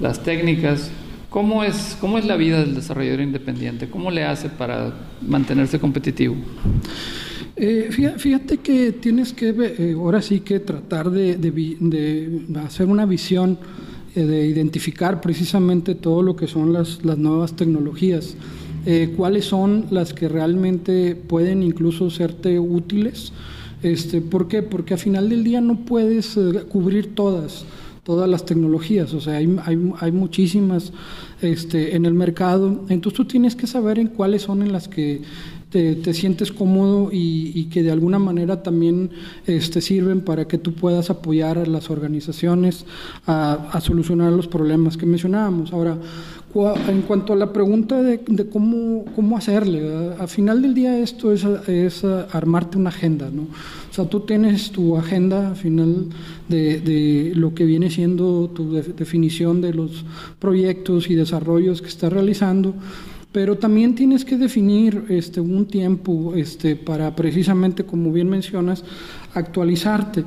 las 0.00 0.22
técnicas. 0.24 0.90
¿Cómo 1.30 1.62
es, 1.62 1.96
cómo 2.00 2.18
es 2.18 2.24
la 2.24 2.36
vida 2.36 2.60
del 2.60 2.74
desarrollador 2.74 3.20
independiente? 3.20 3.88
¿Cómo 3.88 4.10
le 4.10 4.24
hace 4.24 4.48
para 4.48 4.92
mantenerse 5.20 5.78
competitivo? 5.78 6.34
Eh, 7.56 7.90
fíjate 8.16 8.58
que 8.58 8.90
tienes 8.92 9.32
que, 9.32 9.50
eh, 9.50 9.94
ahora 9.96 10.20
sí 10.20 10.40
que 10.40 10.58
tratar 10.58 11.10
de, 11.10 11.36
de, 11.36 11.50
de 11.50 12.60
hacer 12.60 12.86
una 12.86 13.06
visión 13.06 13.58
de 14.22 14.46
identificar 14.46 15.20
precisamente 15.20 15.94
todo 15.94 16.22
lo 16.22 16.36
que 16.36 16.46
son 16.46 16.72
las, 16.72 17.04
las 17.04 17.18
nuevas 17.18 17.56
tecnologías, 17.56 18.36
eh, 18.86 19.12
cuáles 19.16 19.46
son 19.46 19.86
las 19.90 20.12
que 20.12 20.28
realmente 20.28 21.16
pueden 21.16 21.62
incluso 21.62 22.10
serte 22.10 22.58
útiles. 22.60 23.32
Este, 23.82 24.20
¿Por 24.20 24.48
qué? 24.48 24.62
Porque 24.62 24.94
al 24.94 25.00
final 25.00 25.28
del 25.28 25.44
día 25.44 25.60
no 25.60 25.80
puedes 25.84 26.36
eh, 26.36 26.64
cubrir 26.68 27.14
todas 27.14 27.64
todas 28.04 28.28
las 28.28 28.44
tecnologías, 28.44 29.14
o 29.14 29.20
sea, 29.22 29.38
hay, 29.38 29.56
hay, 29.64 29.92
hay, 29.98 30.12
muchísimas 30.12 30.92
este, 31.40 31.96
en 31.96 32.04
el 32.04 32.12
mercado, 32.12 32.84
entonces 32.90 33.16
tú 33.16 33.24
tienes 33.24 33.56
que 33.56 33.66
saber 33.66 33.98
en 33.98 34.08
cuáles 34.08 34.42
son 34.42 34.62
en 34.62 34.72
las 34.72 34.88
que 34.88 35.22
te, 35.74 36.14
sientes 36.14 36.52
cómodo 36.52 37.08
y, 37.10 37.64
que 37.64 37.82
de 37.82 37.90
alguna 37.90 38.20
manera 38.20 38.62
también 38.62 39.10
este, 39.44 39.80
sirven 39.80 40.20
para 40.20 40.46
que 40.46 40.56
tú 40.56 40.72
puedas 40.72 41.10
apoyar 41.10 41.58
a 41.58 41.66
las 41.66 41.90
organizaciones 41.90 42.86
a, 43.26 43.80
solucionar 43.80 44.32
los 44.32 44.46
problemas 44.46 44.96
que 44.96 45.04
mencionábamos. 45.04 45.72
Ahora, 45.72 45.98
en 46.88 47.02
cuanto 47.02 47.32
a 47.32 47.36
la 47.36 47.52
pregunta 47.52 48.00
de, 48.00 48.20
cómo, 48.52 49.04
cómo 49.16 49.36
hacerle, 49.36 50.12
al 50.16 50.28
final 50.28 50.62
del 50.62 50.74
día 50.74 50.96
esto 51.00 51.32
es, 51.32 51.44
es, 51.66 52.04
armarte 52.04 52.78
una 52.78 52.90
agenda, 52.90 53.28
¿no? 53.32 53.42
O 53.42 53.94
sea, 53.94 54.04
tú 54.04 54.20
tienes 54.20 54.70
tu 54.70 54.96
agenda 54.96 55.48
al 55.48 55.56
final 55.56 56.06
de, 56.48 56.78
de 56.80 57.32
lo 57.34 57.52
que 57.54 57.64
viene 57.64 57.90
siendo 57.90 58.48
tu 58.54 58.74
definición 58.74 59.60
de 59.60 59.74
los 59.74 60.04
proyectos 60.38 61.10
y 61.10 61.16
desarrollos 61.16 61.82
que 61.82 61.88
estás 61.88 62.12
realizando 62.12 62.74
pero 63.34 63.58
también 63.58 63.96
tienes 63.96 64.24
que 64.24 64.36
definir 64.36 65.06
este, 65.08 65.40
un 65.40 65.66
tiempo 65.66 66.36
este, 66.36 66.76
para 66.76 67.16
precisamente, 67.16 67.82
como 67.82 68.12
bien 68.12 68.30
mencionas, 68.30 68.84
actualizarte. 69.34 70.22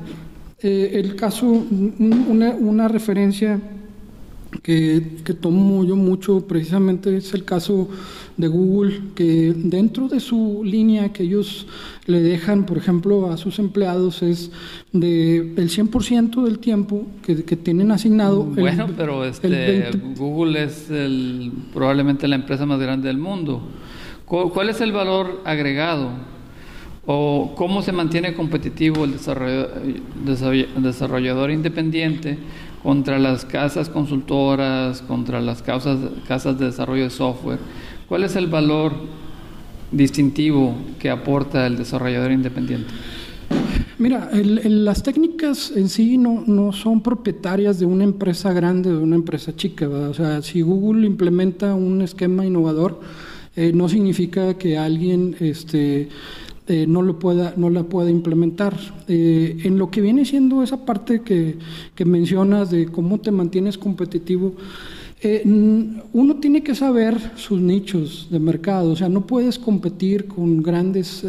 Eh, 0.60 0.90
el 0.92 1.16
caso, 1.16 1.46
una, 1.46 2.50
una, 2.50 2.86
referencia 2.86 3.58
que, 4.62 5.18
que, 5.24 5.34
tomo 5.34 5.84
yo 5.84 5.94
mucho, 5.96 6.46
precisamente 6.46 7.16
es 7.16 7.34
el 7.34 7.44
caso 7.44 7.88
de 8.38 8.48
Google, 8.48 9.00
que 9.14 9.52
dentro 9.54 10.08
de 10.08 10.20
su 10.20 10.62
línea 10.64 11.12
que 11.12 11.24
ellos 11.24 11.66
le 12.06 12.22
dejan, 12.22 12.64
por 12.64 12.78
ejemplo, 12.78 13.30
a 13.30 13.36
sus 13.36 13.58
empleados 13.58 14.22
es 14.22 14.50
de 14.92 15.38
el 15.38 15.68
100% 15.68 16.44
del 16.44 16.60
tiempo 16.60 17.06
que, 17.22 17.34
tienen 17.56 17.90
asignado. 17.90 18.44
Bueno, 18.44 18.88
pero 18.96 19.24
este, 19.24 19.90
Google 20.16 20.64
es 20.64 20.88
el, 20.90 21.52
probablemente 21.74 22.26
la 22.28 22.36
empresa 22.36 22.64
más 22.64 22.78
grande 22.78 23.08
del 23.08 23.18
mundo. 23.18 23.60
¿Cuál 24.24 24.68
es 24.68 24.80
el 24.80 24.92
valor 24.92 25.42
agregado? 25.44 26.10
¿O 27.06 27.54
cómo 27.56 27.80
se 27.82 27.90
mantiene 27.90 28.34
competitivo 28.34 29.04
el 29.04 29.14
desarrollador 30.82 31.50
independiente? 31.50 32.38
Contra 32.88 33.18
las 33.18 33.44
casas 33.44 33.90
consultoras, 33.90 35.02
contra 35.02 35.42
las 35.42 35.60
casas, 35.60 35.98
casas 36.26 36.58
de 36.58 36.64
desarrollo 36.64 37.02
de 37.02 37.10
software. 37.10 37.58
¿Cuál 38.08 38.24
es 38.24 38.34
el 38.34 38.46
valor 38.46 38.94
distintivo 39.92 40.74
que 40.98 41.10
aporta 41.10 41.66
el 41.66 41.76
desarrollador 41.76 42.32
independiente? 42.32 42.88
Mira, 43.98 44.30
las 44.32 45.02
técnicas 45.02 45.70
en 45.76 45.90
sí 45.90 46.16
no, 46.16 46.42
no, 46.46 46.72
son 46.72 47.02
propietarias 47.02 47.78
de 47.78 47.84
una 47.84 48.04
empresa 48.04 48.54
grande 48.54 48.88
o 48.88 48.96
de 48.96 49.04
una 49.04 49.16
empresa 49.16 49.54
chica. 49.54 49.86
O 49.86 50.14
sea, 50.14 50.40
si 50.40 50.62
Google 50.62 51.06
implementa 51.06 51.74
un 51.74 52.00
esquema 52.00 52.46
innovador, 52.46 53.00
eh, 53.54 53.70
no 53.74 53.90
significa 53.90 54.54
que 54.54 54.78
alguien 54.78 55.36
este, 55.40 56.08
eh, 56.70 56.86
no, 56.86 57.00
lo 57.00 57.18
pueda, 57.18 57.54
no 57.56 57.70
la 57.70 57.84
pueda 57.84 58.10
implementar. 58.10 58.76
Eh, 59.08 59.56
en 59.64 59.78
lo 59.78 59.90
que 59.90 60.02
viene 60.02 60.26
siendo 60.26 60.62
esa 60.62 60.84
parte 60.84 61.22
que, 61.22 61.56
que, 61.94 62.04
mencionas 62.04 62.70
de 62.70 62.86
cómo 62.86 63.18
te 63.18 63.30
mantienes 63.30 63.78
competitivo, 63.78 64.52
eh, 65.22 65.42
uno 66.12 66.36
tiene 66.36 66.62
que 66.62 66.74
saber 66.74 67.18
sus 67.36 67.58
nichos 67.58 68.28
de 68.30 68.38
mercado, 68.38 68.92
o 68.92 68.96
sea, 68.96 69.08
no 69.08 69.26
puedes 69.26 69.58
competir 69.58 70.26
con 70.26 70.62
grandes 70.62 71.24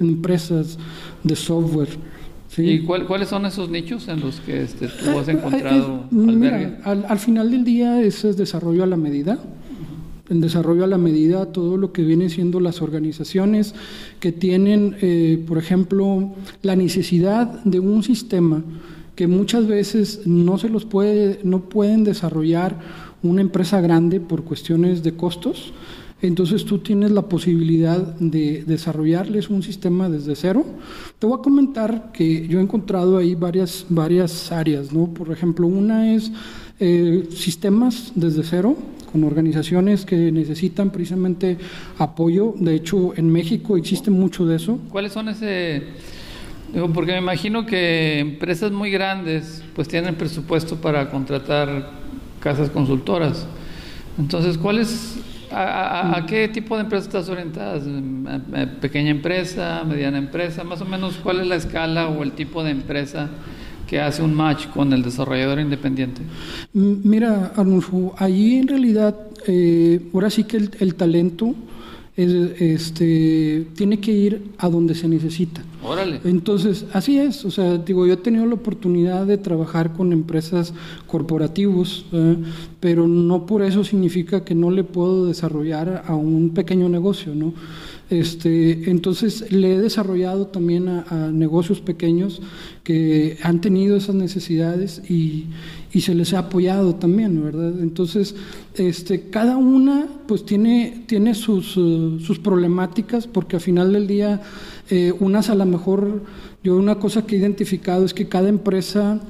empresas 0.00 0.78
de 1.24 1.34
software. 1.34 1.88
¿Y 2.56 2.78
cuáles 2.84 3.28
son 3.28 3.44
esos 3.44 3.68
nichos 3.68 4.06
en 4.08 4.20
los 4.20 4.40
que 4.40 4.62
este, 4.62 4.86
tú 4.86 5.18
has 5.18 5.28
encontrado? 5.28 6.04
Mira, 6.12 6.80
al, 6.84 7.04
al, 7.08 7.18
final 7.18 7.50
del 7.50 7.64
día 7.64 8.00
ese 8.00 8.30
es 8.30 8.36
desarrollo 8.36 8.84
a 8.84 8.86
la 8.86 8.96
medida 8.96 9.38
en 10.28 10.40
desarrollo 10.40 10.84
a 10.84 10.88
la 10.88 10.98
medida 10.98 11.52
todo 11.52 11.76
lo 11.76 11.92
que 11.92 12.02
vienen 12.02 12.30
siendo 12.30 12.60
las 12.60 12.82
organizaciones 12.82 13.74
que 14.20 14.32
tienen, 14.32 14.96
eh, 15.00 15.42
por 15.46 15.58
ejemplo, 15.58 16.34
la 16.62 16.76
necesidad 16.76 17.62
de 17.64 17.80
un 17.80 18.02
sistema 18.02 18.62
que 19.14 19.26
muchas 19.26 19.66
veces 19.66 20.26
no 20.26 20.58
se 20.58 20.68
los 20.68 20.84
puede, 20.84 21.40
no 21.42 21.68
pueden 21.68 22.04
desarrollar 22.04 22.78
una 23.22 23.40
empresa 23.40 23.80
grande 23.80 24.20
por 24.20 24.44
cuestiones 24.44 25.02
de 25.02 25.16
costos. 25.16 25.72
Entonces 26.22 26.64
tú 26.64 26.78
tienes 26.78 27.10
la 27.10 27.22
posibilidad 27.22 27.98
de 28.18 28.64
desarrollarles 28.66 29.50
un 29.50 29.62
sistema 29.62 30.08
desde 30.08 30.34
cero. 30.34 30.64
Te 31.18 31.26
voy 31.26 31.38
a 31.38 31.42
comentar 31.42 32.10
que 32.12 32.46
yo 32.48 32.58
he 32.58 32.62
encontrado 32.62 33.18
ahí 33.18 33.34
varias, 33.34 33.86
varias 33.88 34.50
áreas, 34.50 34.92
¿no? 34.92 35.06
Por 35.12 35.30
ejemplo, 35.30 35.66
una 35.66 36.14
es 36.14 36.32
eh, 36.80 37.28
sistemas 37.30 38.12
desde 38.14 38.44
cero, 38.44 38.76
organizaciones 39.24 40.04
que 40.04 40.32
necesitan 40.32 40.90
precisamente 40.90 41.58
apoyo. 41.98 42.54
De 42.56 42.74
hecho, 42.74 43.12
en 43.16 43.30
México 43.30 43.76
existe 43.76 44.10
mucho 44.10 44.46
de 44.46 44.56
eso. 44.56 44.78
¿Cuáles 44.90 45.12
son 45.12 45.28
ese...? 45.28 45.82
Digo, 46.72 46.92
porque 46.92 47.12
me 47.12 47.18
imagino 47.18 47.64
que 47.64 48.18
empresas 48.18 48.72
muy 48.72 48.90
grandes 48.90 49.62
pues 49.74 49.86
tienen 49.86 50.16
presupuesto 50.16 50.76
para 50.76 51.10
contratar 51.10 51.90
casas 52.40 52.70
consultoras. 52.70 53.46
Entonces, 54.18 54.58
¿cuál 54.58 54.78
es, 54.78 55.16
a, 55.52 56.24
qué 56.26 56.48
tipo 56.48 56.76
de 56.76 56.82
empresas 56.82 57.06
estás 57.06 57.28
orientadas? 57.28 57.84
¿Pequeña 58.80 59.10
empresa, 59.10 59.84
mediana 59.86 60.18
empresa? 60.18 60.64
Más 60.64 60.80
o 60.80 60.84
menos, 60.84 61.16
¿cuál 61.22 61.40
es 61.40 61.46
la 61.46 61.56
escala 61.56 62.08
o 62.08 62.22
el 62.22 62.32
tipo 62.32 62.64
de 62.64 62.72
empresa 62.72 63.30
que 63.86 64.00
hace 64.00 64.22
un 64.22 64.34
match 64.34 64.66
con 64.68 64.92
el 64.92 65.02
desarrollador 65.02 65.60
independiente? 65.60 66.22
Mira, 66.72 67.52
Arnulfo, 67.56 68.14
allí 68.18 68.56
en 68.56 68.68
realidad, 68.68 69.14
eh, 69.46 70.00
ahora 70.12 70.30
sí 70.30 70.44
que 70.44 70.56
el, 70.56 70.94
talento 70.94 71.54
es, 72.16 72.32
este, 72.60 73.66
tiene 73.76 74.00
que 74.00 74.12
ir 74.12 74.42
a 74.58 74.68
donde 74.68 74.94
se 74.94 75.08
necesita. 75.08 75.62
Órale. 75.82 76.20
Entonces, 76.24 76.86
así 76.92 77.18
es. 77.18 77.44
O 77.44 77.50
sea, 77.50 77.78
digo, 77.78 78.06
yo 78.06 78.14
he 78.14 78.16
tenido 78.16 78.44
la 78.46 78.54
oportunidad 78.54 79.26
de 79.26 79.38
trabajar 79.38 79.92
con 79.92 80.12
empresas 80.12 80.74
corporativos, 81.06 82.06
pero 82.80 83.06
no 83.06 83.46
por 83.46 83.62
eso 83.62 83.84
significa 83.84 84.44
que 84.44 84.54
no 84.54 84.70
le 84.70 84.82
puedo 84.82 85.26
desarrollar 85.26 86.02
a 86.06 86.14
un 86.14 86.50
pequeño 86.50 86.88
negocio, 86.88 87.34
¿no? 87.34 87.54
Este, 88.08 88.88
entonces 88.88 89.50
le 89.50 89.74
he 89.74 89.80
desarrollado 89.80 90.46
también 90.46 90.88
a, 90.88 91.30
negocios 91.32 91.80
pequeños 91.80 92.40
que 92.84 93.36
han 93.42 93.60
tenido 93.60 93.96
esas 93.96 94.14
necesidades 94.14 95.02
y, 95.10 95.46
y, 95.92 96.02
se 96.02 96.14
les 96.14 96.32
ha 96.32 96.40
apoyado 96.40 96.94
también, 96.94 97.42
¿verdad? 97.42 97.80
Entonces, 97.80 98.36
este, 98.76 99.28
cada 99.30 99.56
una 99.56 100.06
pues 100.28 100.44
tiene, 100.44 101.02
tiene 101.06 101.34
sus, 101.34 101.76
uh, 101.76 102.20
sus 102.20 102.38
problemáticas 102.38 103.26
porque 103.26 103.56
al 103.56 103.62
final 103.62 103.92
del 103.92 104.06
día, 104.06 104.40
eh, 104.88 105.12
unas 105.18 105.50
a 105.50 105.56
lo 105.56 105.66
mejor, 105.66 106.22
yo 106.62 106.76
una 106.76 107.00
cosa 107.00 107.26
que 107.26 107.34
he 107.34 107.38
identificado 107.40 108.04
es 108.04 108.14
que 108.14 108.28
cada 108.28 108.48
empresa 108.48 109.20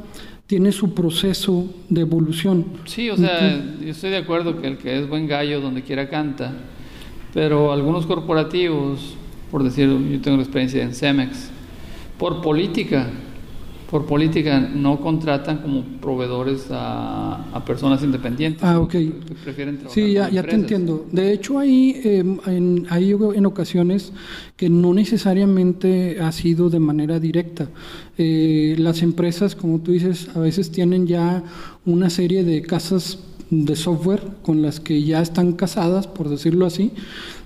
tiene 0.47 0.71
su 0.71 0.93
proceso 0.93 1.67
de 1.89 2.03
evolución. 2.03 2.67
Sí, 2.85 3.09
o 3.09 3.17
sea, 3.17 3.79
yo 3.81 3.89
estoy 3.89 4.11
de 4.11 4.19
acuerdo 4.19 4.61
que 4.61 4.69
el 4.69 4.77
que 4.77 4.99
es 5.01 5.09
buen 5.09 5.27
gallo 5.27 5.62
donde 5.62 5.83
quiera 5.83 6.11
canta 6.11 6.53
pero 7.37 7.70
algunos 7.70 8.07
corporativos, 8.07 9.14
por 9.51 9.62
decir, 9.62 9.90
yo 9.90 10.20
tengo 10.22 10.38
la 10.38 10.42
experiencia 10.42 10.83
en 10.83 10.94
Cemex, 10.94 11.51
por 12.18 12.40
política, 12.40 13.11
por 13.90 14.07
política 14.07 14.59
no 14.59 15.03
contratan 15.03 15.59
como 15.59 15.83
proveedores 16.01 16.68
a, 16.70 17.62
personas 17.66 18.03
independientes. 18.03 18.62
Ah, 18.64 18.81
ok. 18.81 18.94
Prefieren 19.44 19.81
sí, 19.88 20.14
ya, 20.14 20.31
ya 20.31 20.44
te 20.44 20.55
entiendo. 20.55 21.05
De 21.12 21.31
hecho, 21.31 21.59
hay, 21.59 22.01
en, 22.05 22.87
hay 22.88 23.11
en 23.11 23.44
ocasiones 23.44 24.14
que 24.57 24.70
no 24.70 24.94
necesariamente 24.94 26.18
ha 26.22 26.33
sido 26.33 26.70
de 26.70 26.81
manera 26.81 27.20
directa. 27.20 27.68
Eh, 28.16 28.77
las 28.79 29.03
empresas, 29.03 29.55
como 29.55 29.81
tú 29.81 29.92
dices, 29.92 30.31
a 30.35 30.38
veces 30.38 30.70
tienen 30.70 31.07
ya 31.07 31.44
una 31.85 32.09
serie 32.09 32.44
de 32.44 32.62
casas 32.62 33.18
de 33.51 33.77
software 33.77 34.23
con 34.43 34.63
las 34.63 34.81
que 34.81 35.03
ya 35.03 35.23
están 35.23 35.53
casadas, 35.53 36.07
por 36.07 36.29
decirlo 36.29 36.67
así, 36.67 36.93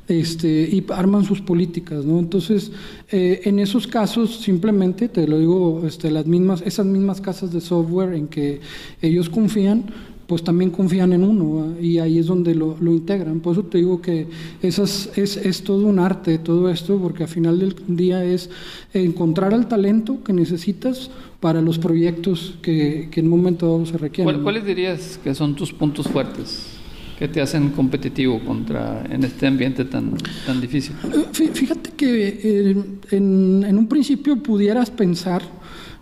este, 0.08 0.48
y 0.48 0.84
arman 0.90 1.24
sus 1.24 1.40
políticas, 1.40 2.04
¿no? 2.04 2.18
Entonces, 2.18 2.72
eh, 3.10 3.42
en 3.44 3.58
esos 3.58 3.86
casos, 3.86 4.40
simplemente, 4.40 5.08
te 5.08 5.26
lo 5.28 5.38
digo, 5.38 5.82
este, 5.86 6.10
las 6.10 6.26
mismas, 6.26 6.62
esas 6.62 6.86
mismas 6.86 7.20
casas 7.20 7.52
de 7.52 7.60
software 7.60 8.14
en 8.14 8.26
que 8.26 8.60
ellos 9.02 9.28
confían, 9.28 9.84
pues 10.30 10.44
también 10.44 10.70
confían 10.70 11.12
en 11.12 11.24
uno 11.24 11.74
y 11.80 11.98
ahí 11.98 12.20
es 12.20 12.26
donde 12.26 12.54
lo, 12.54 12.76
integran. 12.80 13.40
Por 13.40 13.54
eso 13.54 13.64
te 13.64 13.78
digo 13.78 14.00
que 14.00 14.28
esas, 14.62 15.10
es, 15.16 15.36
es 15.36 15.64
todo 15.64 15.88
un 15.88 15.98
arte 15.98 16.38
todo 16.38 16.70
esto, 16.70 16.98
porque 16.98 17.24
al 17.24 17.28
final 17.28 17.58
del 17.58 17.74
día 17.88 18.22
es 18.22 18.48
encontrar 18.94 19.52
el 19.52 19.66
talento 19.66 20.22
que 20.22 20.32
necesitas 20.32 21.10
para 21.40 21.60
los 21.60 21.80
proyectos 21.80 22.54
que, 22.62 23.08
que 23.10 23.18
en 23.18 23.26
un 23.26 23.38
momento 23.38 23.66
dado 23.66 23.84
se 23.86 23.98
requieren. 23.98 24.44
¿Cuáles 24.44 24.64
dirías 24.64 25.18
que 25.24 25.34
son 25.34 25.56
tus 25.56 25.72
puntos 25.72 26.06
fuertes? 26.06 26.76
que 27.18 27.28
te 27.28 27.42
hacen 27.42 27.68
competitivo 27.70 28.40
contra 28.40 29.04
en 29.10 29.24
este 29.24 29.46
ambiente 29.46 29.84
tan, 29.84 30.14
tan 30.46 30.58
difícil? 30.58 30.94
Eh, 31.12 31.50
fíjate 31.52 31.90
que 31.90 32.28
eh, 32.28 32.70
en, 33.10 33.62
en, 33.62 33.76
un 33.76 33.86
principio 33.88 34.42
pudieras 34.42 34.90
pensar 34.90 35.42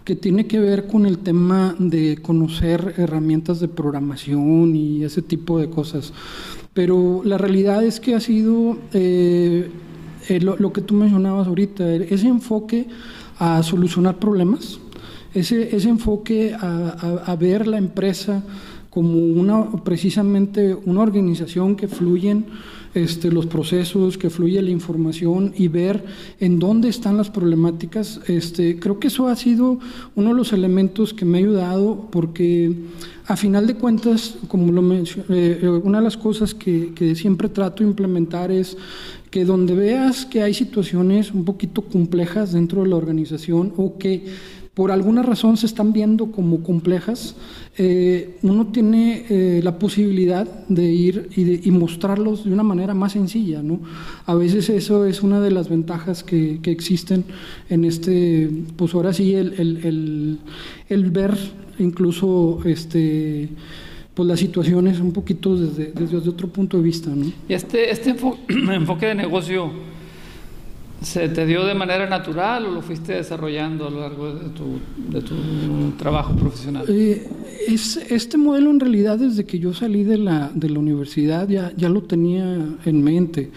que 0.09 0.17
tiene 0.17 0.47
que 0.47 0.59
ver 0.59 0.87
con 0.87 1.05
el 1.05 1.19
tema 1.19 1.77
de 1.79 2.17
conocer 2.23 2.95
herramientas 2.97 3.61
de 3.61 3.69
programación 3.69 4.75
y 4.75 5.05
ese 5.05 5.21
tipo 5.21 5.59
de 5.59 5.69
cosas. 5.69 6.15
Pero 6.73 7.21
la 7.27 7.37
realidad 7.37 7.85
es 7.85 8.01
que 8.01 8.15
ha 8.15 8.21
sido 8.21 8.79
eh, 8.95 9.69
eh, 10.31 10.41
lo, 10.41 10.73
que 10.73 10.81
tú 10.81 10.95
mencionabas 10.95 11.47
ahorita, 11.47 11.87
ese 11.95 12.27
enfoque 12.27 12.89
a 13.39 13.63
solucionar 13.63 14.19
problemas, 14.19 14.81
ese, 15.35 15.77
ese 15.77 15.91
enfoque 15.91 16.55
a, 16.55 17.23
a, 17.27 17.37
ver 17.37 17.67
la 17.67 17.77
empresa 17.77 18.43
como 18.99 19.17
una 19.17 19.71
precisamente 19.85 20.75
una 20.75 21.03
organización 21.03 21.77
que 21.77 21.87
fluyen 21.87 22.47
este, 22.95 23.31
los 23.31 23.47
procesos, 23.47 24.19
que 24.19 24.29
fluye 24.29 24.61
la 24.61 24.71
información 24.71 25.53
y 25.57 25.69
ver 25.69 26.05
en 26.41 26.59
dónde 26.59 26.89
están 26.89 27.17
las 27.17 27.31
problemáticas. 27.31 28.19
Este, 28.27 28.81
creo 28.81 28.99
que 28.99 29.07
eso 29.07 29.29
ha 29.29 29.37
sido 29.37 29.79
uno 30.17 30.31
de 30.31 30.35
los 30.35 30.53
elementos 30.53 31.15
que 31.15 31.25
me 31.25 31.39
ha 31.39 31.41
ayudado 31.43 32.09
porque 32.11 32.75
a 33.29 33.37
final 33.37 33.69
de 33.69 33.77
cuentas, 33.77 34.35
como 34.49 34.73
lo 34.73 34.83
mencioné, 34.83 35.27
eh, 35.29 35.81
una 35.85 35.99
de 35.99 36.05
las 36.05 36.17
cosas 36.17 36.53
que, 36.53 36.93
que 36.93 37.15
siempre 37.15 37.49
trato 37.49 37.85
de 37.85 37.91
implementar 37.91 38.51
es 38.51 38.77
que 39.31 39.45
donde 39.45 39.77
veas 39.77 40.27
que 40.27 40.43
hay 40.43 40.55
situaciones 40.55 41.33
un 41.33 41.45
poquito 41.45 41.83
complejas 41.83 42.53
dentro 42.53 42.83
de 42.83 42.89
la 42.89 42.97
organización 42.97 43.73
o 43.77 43.97
que 43.97 44.25
por 44.79 44.93
alguna 44.93 45.25
razón 45.25 45.57
se 45.57 45.67
están 45.67 45.93
viendo 45.93 46.31
como 46.31 46.63
complejas, 46.63 47.35
eh, 47.79 48.39
uno 48.43 48.69
tiene 48.69 49.25
eh, 49.29 49.61
la 49.65 49.77
posibilidad 49.77 50.47
de 50.69 50.85
ir 50.85 51.31
y, 51.35 51.69
mostrarlos 51.73 52.45
de 52.45 52.53
una 52.53 52.63
manera 52.63 52.95
más 52.95 53.15
sencilla. 53.15 53.61
¿no? 53.61 53.81
A 54.25 54.37
veces 54.37 54.71
eso 54.71 55.05
es 55.05 55.21
una 55.25 55.41
de 55.41 55.51
las 55.51 55.69
ventajas 55.69 56.23
que, 56.23 56.61
existen 56.63 57.25
en 57.69 57.85
este, 57.85 58.49
pues 58.77 58.95
ahora 58.95 59.13
sí, 59.13 59.35
el, 59.35 59.55
el, 59.59 60.39
el, 60.89 61.11
ver 61.11 61.37
incluso 61.81 62.61
este 62.65 63.49
pues 64.15 64.29
las 64.29 64.39
situaciones 64.39 65.01
un 65.01 65.13
poquito 65.13 65.57
desde, 65.57 65.91
desde 65.91 66.19
otro 66.19 66.47
punto 66.51 66.77
de 66.77 66.85
vista. 66.85 67.11
¿no? 67.11 67.33
Y 67.49 67.53
este, 67.53 67.91
este 67.91 68.11
enfoque 68.51 69.07
de 69.07 69.17
negocio 69.17 69.73
¿Se 71.03 71.29
te 71.29 71.47
dio 71.47 71.65
de 71.65 71.75
manera 71.75 72.09
natural 72.09 72.67
o 72.67 72.73
lo 72.73 72.83
fuiste 72.83 73.13
desarrollando 73.13 73.87
a 73.87 73.91
lo 73.91 74.01
largo 74.01 74.35
de 74.35 74.49
tu, 74.51 74.81
de 74.97 75.23
tu 75.23 75.93
trabajo 75.97 76.35
profesional? 76.35 76.85
Eh, 76.89 77.25
es, 77.69 77.97
este 77.97 78.37
modelo 78.37 78.71
en 78.71 78.81
realidad 78.81 79.19
desde 79.19 79.45
que 79.45 79.61
yo 79.61 79.73
salí 79.73 80.03
de 80.03 80.19
la, 80.19 80.51
de 80.53 80.71
la 80.71 80.81
universidad 80.81 81.49
ya, 81.49 81.73
ya 81.77 81.89
lo 81.89 82.03
tenía 82.03 82.43
en 82.85 83.03
mente. 83.05 83.51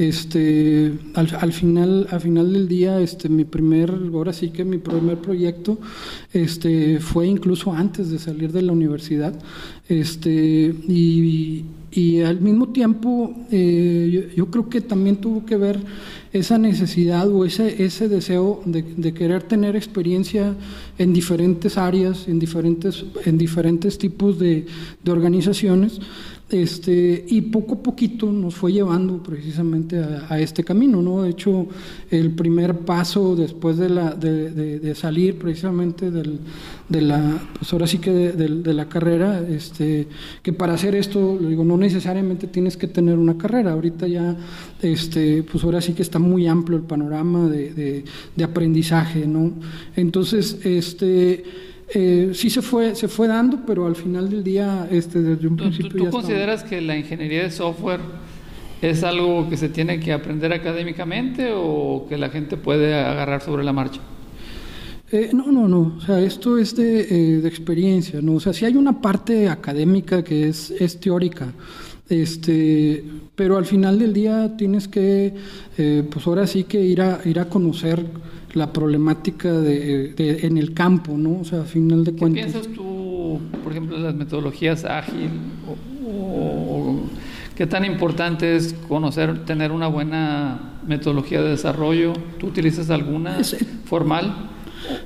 Este, 0.00 0.94
al, 1.12 1.28
al, 1.38 1.52
final, 1.52 2.06
al 2.10 2.20
final 2.22 2.54
del 2.54 2.68
día, 2.68 2.98
este, 3.02 3.28
mi 3.28 3.44
primer, 3.44 3.90
ahora 4.14 4.32
sí 4.32 4.48
que 4.48 4.64
mi 4.64 4.78
primer 4.78 5.18
proyecto 5.18 5.76
este, 6.32 7.00
fue 7.00 7.26
incluso 7.26 7.74
antes 7.74 8.08
de 8.08 8.18
salir 8.18 8.50
de 8.50 8.62
la 8.62 8.72
universidad. 8.72 9.38
Este, 9.90 10.74
y, 10.88 11.66
y 11.90 12.20
al 12.20 12.40
mismo 12.40 12.70
tiempo, 12.70 13.34
eh, 13.50 14.32
yo, 14.34 14.46
creo 14.46 14.70
que 14.70 14.80
también 14.80 15.16
tuvo 15.16 15.44
que 15.44 15.58
ver 15.58 15.78
esa 16.32 16.56
necesidad 16.56 17.28
o 17.28 17.44
ese, 17.44 17.84
ese 17.84 18.08
deseo 18.08 18.62
de, 18.64 19.12
querer 19.12 19.42
tener 19.42 19.76
experiencia 19.76 20.54
en 20.96 21.12
diferentes 21.12 21.76
áreas, 21.76 22.26
en 22.26 22.38
diferentes, 22.38 23.04
en 23.26 23.36
diferentes 23.36 23.98
tipos 23.98 24.38
de, 24.38 24.64
de 25.04 25.12
organizaciones, 25.12 26.00
este, 26.50 27.24
y 27.28 27.42
poco 27.42 27.74
a 27.74 27.82
poquito 27.82 28.30
nos 28.32 28.54
fue 28.54 28.72
llevando 28.72 29.22
precisamente 29.22 29.98
a, 29.98 30.40
este 30.40 30.64
camino, 30.64 31.00
¿no? 31.00 31.22
De 31.22 31.30
hecho, 31.30 31.66
el 32.10 32.32
primer 32.32 32.78
paso 32.78 33.36
después 33.36 33.76
de, 33.76 33.88
la, 33.88 34.14
de, 34.14 34.94
salir 34.94 35.38
precisamente 35.38 36.10
del, 36.10 36.40
de 36.88 37.00
la, 37.02 37.38
pues 37.58 37.72
ahora 37.72 37.86
sí 37.86 37.98
que 37.98 38.10
de, 38.10 38.74
la 38.74 38.88
carrera, 38.88 39.40
este, 39.48 40.08
que 40.42 40.52
para 40.52 40.74
hacer 40.74 40.94
esto, 40.94 41.38
digo, 41.38 41.64
no 41.64 41.76
necesariamente 41.76 42.48
tienes 42.48 42.76
que 42.76 42.88
tener 42.88 43.18
una 43.18 43.38
carrera, 43.38 43.72
ahorita 43.72 44.08
ya, 44.08 44.36
este, 44.82 45.42
pues 45.44 45.62
ahora 45.62 45.80
sí 45.80 45.92
que 45.92 46.02
está 46.02 46.18
muy 46.18 46.46
amplio 46.48 46.78
el 46.78 46.84
panorama 46.84 47.48
de, 47.48 48.04
aprendizaje, 48.42 49.26
¿no? 49.26 49.52
Entonces, 49.94 50.58
este 50.64 51.69
eh, 51.94 52.30
sí 52.34 52.50
se 52.50 52.62
fue, 52.62 52.94
se 52.94 53.08
fue 53.08 53.28
dando, 53.28 53.60
pero 53.66 53.86
al 53.86 53.96
final 53.96 54.28
del 54.30 54.44
día, 54.44 54.86
este, 54.90 55.20
desde 55.20 55.46
un 55.46 55.56
principio. 55.56 56.04
¿Tú, 56.04 56.10
consideras 56.10 56.62
que 56.62 56.80
la 56.80 56.96
ingeniería 56.96 57.42
de 57.42 57.50
software 57.50 58.00
es 58.80 59.02
algo 59.02 59.48
que 59.48 59.56
se 59.56 59.68
tiene 59.68 60.00
que 60.00 60.12
aprender 60.12 60.52
académicamente 60.52 61.52
o 61.54 62.06
que 62.08 62.16
la 62.16 62.30
gente 62.30 62.56
puede 62.56 62.94
agarrar 62.94 63.42
sobre 63.42 63.64
la 63.64 63.72
marcha? 63.72 64.00
Eh, 65.12 65.30
no, 65.32 65.50
no, 65.50 65.66
no. 65.66 65.96
O 65.98 66.00
sea, 66.00 66.20
esto 66.20 66.56
es 66.56 66.76
de, 66.76 67.00
eh, 67.00 67.40
de, 67.40 67.48
experiencia, 67.48 68.20
¿no? 68.22 68.34
O 68.34 68.40
sea, 68.40 68.52
sí 68.52 68.64
hay 68.64 68.76
una 68.76 69.00
parte 69.00 69.48
académica 69.48 70.22
que 70.22 70.48
es, 70.48 70.70
es 70.70 71.00
teórica. 71.00 71.52
Este, 72.08 73.04
pero 73.34 73.56
al 73.56 73.66
final 73.66 73.98
del 73.98 74.12
día 74.12 74.56
tienes 74.56 74.88
que, 74.88 75.32
eh, 75.78 76.04
pues 76.10 76.26
ahora 76.26 76.46
sí 76.46 76.64
que 76.64 76.80
ir 76.80 77.02
a, 77.02 77.20
ir 77.24 77.38
a 77.38 77.48
conocer 77.48 78.04
la 78.54 78.72
problemática 78.72 79.52
de, 79.52 80.14
en 80.16 80.56
el 80.56 80.74
campo, 80.74 81.16
¿no? 81.16 81.40
O 81.40 81.44
sea, 81.44 81.60
al 81.60 81.66
final 81.66 82.04
de 82.04 82.12
cuentas. 82.12 82.46
¿Qué 82.46 82.52
piensas 82.52 82.72
tú, 82.74 83.40
por 83.62 83.72
ejemplo, 83.72 83.96
de 83.96 84.02
las 84.04 84.14
metodologías 84.14 84.84
ágil? 84.84 85.30
O, 86.06 87.00
¿Qué 87.56 87.66
tan 87.66 87.84
importante 87.84 88.56
es 88.56 88.74
conocer, 88.88 89.44
tener 89.44 89.70
una 89.70 89.86
buena 89.86 90.72
metodología 90.86 91.42
de 91.42 91.50
desarrollo? 91.50 92.14
¿Tú 92.38 92.46
utilizas 92.46 92.88
alguna 92.90 93.38
formal? 93.84 94.34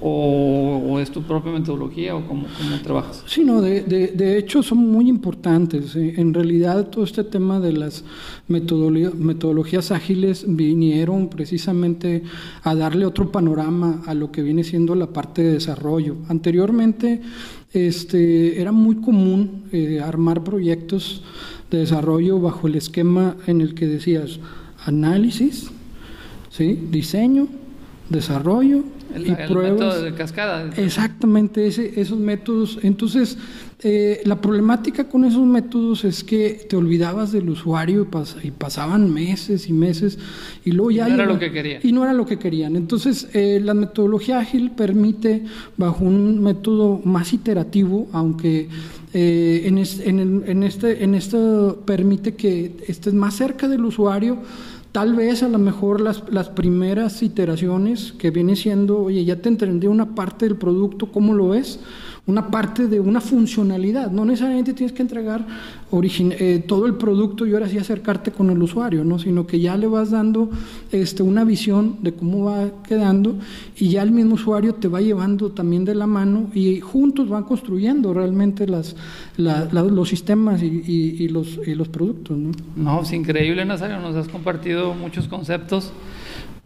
O, 0.00 0.98
es 1.00 1.10
tu 1.10 1.22
propia 1.22 1.52
metodología 1.52 2.14
o 2.14 2.26
cómo, 2.26 2.46
trabajas? 2.82 3.22
Sí, 3.26 3.42
no, 3.44 3.60
de, 3.60 3.82
de, 3.82 4.38
hecho 4.38 4.62
son 4.62 4.78
muy 4.78 5.08
importantes. 5.08 5.96
En 5.96 6.32
realidad 6.32 6.88
todo 6.88 7.04
este 7.04 7.24
tema 7.24 7.60
de 7.60 7.72
las 7.72 8.04
metodologías 8.48 9.90
ágiles 9.90 10.44
vinieron 10.46 11.28
precisamente 11.28 12.22
a 12.62 12.74
darle 12.74 13.06
otro 13.06 13.30
panorama 13.30 14.02
a 14.06 14.14
lo 14.14 14.30
que 14.30 14.42
viene 14.42 14.64
siendo 14.64 14.94
la 14.94 15.08
parte 15.08 15.42
de 15.42 15.52
desarrollo. 15.54 16.16
Anteriormente 16.28 17.20
este, 17.72 18.60
era 18.60 18.72
muy 18.72 18.96
común 18.96 19.64
eh, 19.72 20.00
armar 20.00 20.44
proyectos 20.44 21.22
de 21.70 21.78
desarrollo 21.78 22.40
bajo 22.40 22.68
el 22.68 22.76
esquema 22.76 23.36
en 23.46 23.60
el 23.60 23.74
que 23.74 23.86
decías 23.86 24.38
análisis, 24.84 25.70
¿sí? 26.50 26.78
diseño, 26.90 27.48
desarrollo 28.08 28.84
y 29.16 29.32
pruebas. 29.48 30.02
de 30.02 30.14
cascada. 30.14 30.70
Exactamente, 30.76 31.66
ese, 31.66 32.00
esos 32.00 32.18
métodos. 32.18 32.78
Entonces, 32.82 33.38
eh, 33.80 34.22
la 34.24 34.40
problemática 34.40 35.08
con 35.08 35.24
esos 35.24 35.46
métodos 35.46 36.04
es 36.04 36.24
que 36.24 36.66
te 36.68 36.76
olvidabas 36.76 37.32
del 37.32 37.50
usuario 37.50 38.08
y, 38.42 38.50
pasaban 38.50 39.12
meses 39.12 39.68
y 39.68 39.72
meses 39.72 40.18
y 40.64 40.72
luego 40.72 40.90
ya... 40.90 41.08
Y 41.08 41.12
no 41.12 41.16
era 41.16 41.26
lo 41.26 41.38
que 41.38 41.52
querían. 41.52 41.80
Y 41.82 41.92
no 41.92 42.02
era 42.02 42.12
lo 42.12 42.26
que 42.26 42.38
querían. 42.38 42.76
Entonces, 42.76 43.28
eh, 43.32 43.60
la 43.62 43.74
metodología 43.74 44.38
ágil 44.38 44.70
permite, 44.70 45.44
bajo 45.76 46.04
un 46.04 46.42
método 46.42 47.00
más 47.04 47.32
iterativo, 47.32 48.08
aunque 48.12 48.68
eh, 49.12 49.62
en, 49.66 49.78
en, 49.78 50.44
en, 50.46 50.62
este, 50.62 51.04
en 51.04 51.14
esto 51.14 51.82
permite 51.86 52.34
que 52.34 52.76
estés 52.88 53.14
más 53.14 53.34
cerca 53.34 53.68
del 53.68 53.84
usuario, 53.84 54.38
Tal 54.94 55.16
vez 55.16 55.42
a 55.42 55.48
lo 55.48 55.58
mejor 55.58 56.00
las, 56.00 56.22
las 56.30 56.50
primeras 56.50 57.20
iteraciones 57.20 58.12
que 58.12 58.30
viene 58.30 58.54
siendo, 58.54 59.00
oye, 59.00 59.24
ya 59.24 59.42
te 59.42 59.48
entendí 59.48 59.88
una 59.88 60.14
parte 60.14 60.46
del 60.46 60.56
producto, 60.56 61.10
¿cómo 61.10 61.34
lo 61.34 61.48
ves? 61.48 61.80
Una 62.26 62.50
parte 62.50 62.88
de 62.88 63.00
una 63.00 63.20
funcionalidad. 63.20 64.10
No 64.10 64.24
necesariamente 64.24 64.72
tienes 64.72 64.94
que 64.94 65.02
entregar 65.02 65.46
eh, 65.92 66.64
todo 66.66 66.86
el 66.86 66.94
producto 66.94 67.46
y 67.46 67.52
ahora 67.52 67.68
sí 67.68 67.76
acercarte 67.76 68.32
con 68.32 68.48
el 68.50 68.60
usuario, 68.62 69.04
¿no? 69.04 69.18
sino 69.18 69.46
que 69.46 69.60
ya 69.60 69.76
le 69.76 69.86
vas 69.86 70.10
dando 70.10 70.50
este, 70.90 71.22
una 71.22 71.44
visión 71.44 71.98
de 72.02 72.14
cómo 72.14 72.46
va 72.46 72.82
quedando 72.82 73.36
y 73.76 73.90
ya 73.90 74.02
el 74.02 74.10
mismo 74.10 74.34
usuario 74.34 74.74
te 74.74 74.88
va 74.88 75.02
llevando 75.02 75.50
también 75.50 75.84
de 75.84 75.94
la 75.94 76.06
mano 76.06 76.50
y 76.54 76.80
juntos 76.80 77.28
van 77.28 77.44
construyendo 77.44 78.14
realmente 78.14 78.66
las, 78.66 78.96
los 79.36 80.08
sistemas 80.08 80.62
y, 80.62 81.28
los, 81.28 81.60
y 81.66 81.74
los 81.74 81.88
productos. 81.88 82.38
¿no? 82.38 82.52
no, 82.76 83.02
es 83.02 83.12
increíble, 83.12 83.64
Nazario, 83.66 84.00
nos 84.00 84.16
has 84.16 84.28
compartido 84.28 84.94
muchos 84.94 85.28
conceptos, 85.28 85.92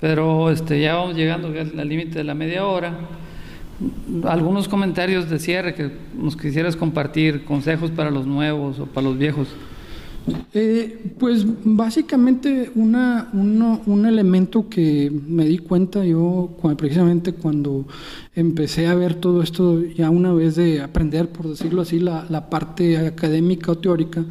pero 0.00 0.50
este, 0.50 0.80
ya 0.80 0.94
vamos 0.94 1.16
llegando 1.16 1.48
al 1.48 1.88
límite 1.88 2.18
de 2.18 2.24
la 2.24 2.34
media 2.34 2.64
hora 2.64 2.94
algunos 4.24 4.68
comentarios 4.68 5.30
de 5.30 5.38
cierre 5.38 5.74
que 5.74 5.90
nos 6.16 6.36
quisieras 6.36 6.76
compartir, 6.76 7.44
consejos 7.44 7.90
para 7.90 8.10
los 8.10 8.26
nuevos 8.26 8.80
o 8.80 8.86
para 8.86 9.06
los 9.08 9.18
viejos. 9.18 9.48
Eh, 10.52 11.14
pues 11.18 11.46
básicamente 11.64 12.70
una, 12.74 13.30
un 13.32 14.06
elemento 14.06 14.68
que 14.68 15.10
me 15.10 15.46
di 15.46 15.58
cuenta 15.58 16.04
yo 16.04 16.50
precisamente 16.76 17.32
cuando 17.32 17.86
empecé 18.34 18.88
a 18.88 18.94
ver 18.94 19.14
todo 19.14 19.42
esto 19.42 19.82
ya 19.84 20.10
una 20.10 20.32
vez 20.32 20.56
de 20.56 20.82
aprender, 20.82 21.30
por 21.30 21.48
decirlo 21.48 21.82
así, 21.82 21.98
la, 21.98 22.26
la 22.28 22.50
parte 22.50 22.98
académica 22.98 23.72
o 23.72 23.78
teórica, 23.78 24.24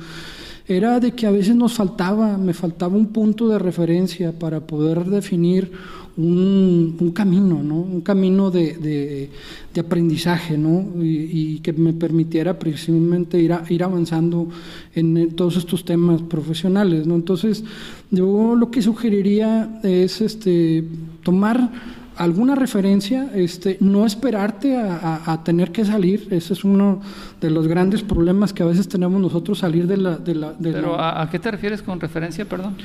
era 0.68 1.00
de 1.00 1.14
que 1.14 1.26
a 1.26 1.32
veces 1.32 1.56
nos 1.56 1.74
faltaba, 1.74 2.38
me 2.38 2.54
faltaba 2.54 2.96
un 2.96 3.08
punto 3.08 3.48
de 3.48 3.58
referencia 3.58 4.34
para 4.34 4.60
poder 4.60 5.06
definir 5.06 5.72
un, 6.18 7.12
camino, 7.14 7.62
¿no? 7.64 7.76
un 7.76 8.02
camino 8.02 8.50
de, 8.50 9.30
aprendizaje 9.80 10.58
¿no? 10.58 10.86
y, 11.02 11.60
que 11.60 11.72
me 11.72 11.94
permitiera 11.94 12.58
precisamente 12.58 13.40
ir, 13.40 13.56
ir 13.70 13.84
avanzando 13.84 14.50
en 14.94 15.32
todos 15.36 15.58
estos 15.58 15.86
temas 15.86 16.22
profesionales. 16.24 17.06
¿no? 17.06 17.16
Entonces, 17.16 17.64
yo 18.10 18.56
lo 18.56 18.72
que 18.72 18.82
sugeriría 18.82 19.80
es 19.84 20.20
este, 20.22 20.84
tomar 21.24 21.72
alguna 22.18 22.56
referencia, 22.56 23.30
este, 23.36 23.78
no 23.80 24.06
esperarte 24.06 24.78
a, 24.78 25.42
tener 25.44 25.72
que 25.72 25.86
salir, 25.86 26.28
ese 26.32 26.54
es 26.54 26.64
uno 26.64 27.02
de 27.40 27.50
los 27.50 27.68
grandes 27.68 28.02
problemas 28.02 28.54
que 28.54 28.64
a 28.64 28.66
veces 28.66 28.88
tenemos 28.88 29.22
nosotros, 29.22 29.60
salir 29.60 29.88
de 29.88 29.98
la... 29.98 30.18
De 30.18 30.36
la 30.36 30.54
¿Pero 30.62 31.00
¿a 31.00 31.30
qué 31.30 31.40
te 31.40 31.52
refieres 31.52 31.82
con 31.82 32.00
referencia, 32.00 32.46
perdón? 32.46 32.76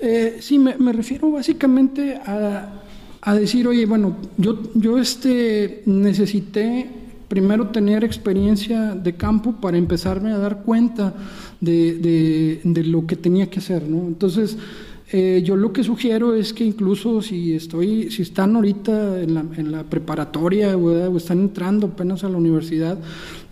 Eh, 0.00 0.38
sí, 0.40 0.58
me, 0.58 0.92
refiero 0.92 1.30
básicamente 1.30 2.20
a, 2.26 3.34
decir, 3.34 3.66
oye, 3.66 3.86
bueno, 3.86 4.16
yo, 4.36 4.60
yo 4.74 4.98
este, 4.98 5.82
necesité 5.86 6.90
primero 7.28 7.68
tener 7.68 8.04
experiencia 8.04 8.94
de 8.94 9.14
campo 9.14 9.52
para 9.52 9.78
empezarme 9.78 10.32
a 10.32 10.38
dar 10.38 10.62
cuenta 10.62 11.14
de, 11.60 12.60
lo 12.64 13.06
que 13.06 13.16
tenía 13.16 13.48
que 13.48 13.60
hacer, 13.60 13.88
¿no? 13.88 14.06
Entonces, 14.06 14.58
Eh, 15.16 15.42
yo 15.44 15.54
lo 15.54 15.72
que 15.72 15.84
sugiero 15.84 16.34
es 16.34 16.52
que 16.52 16.64
incluso 16.64 17.22
si 17.22 17.54
estoy, 17.54 18.10
si 18.10 18.22
están 18.22 18.56
ahorita 18.56 19.20
en 19.20 19.34
la, 19.34 19.44
en 19.56 19.70
la 19.70 19.84
preparatoria 19.84 20.76
o 20.76 21.16
están 21.16 21.38
entrando 21.38 21.86
apenas 21.86 22.24
a 22.24 22.28
la 22.28 22.36
universidad, 22.36 22.98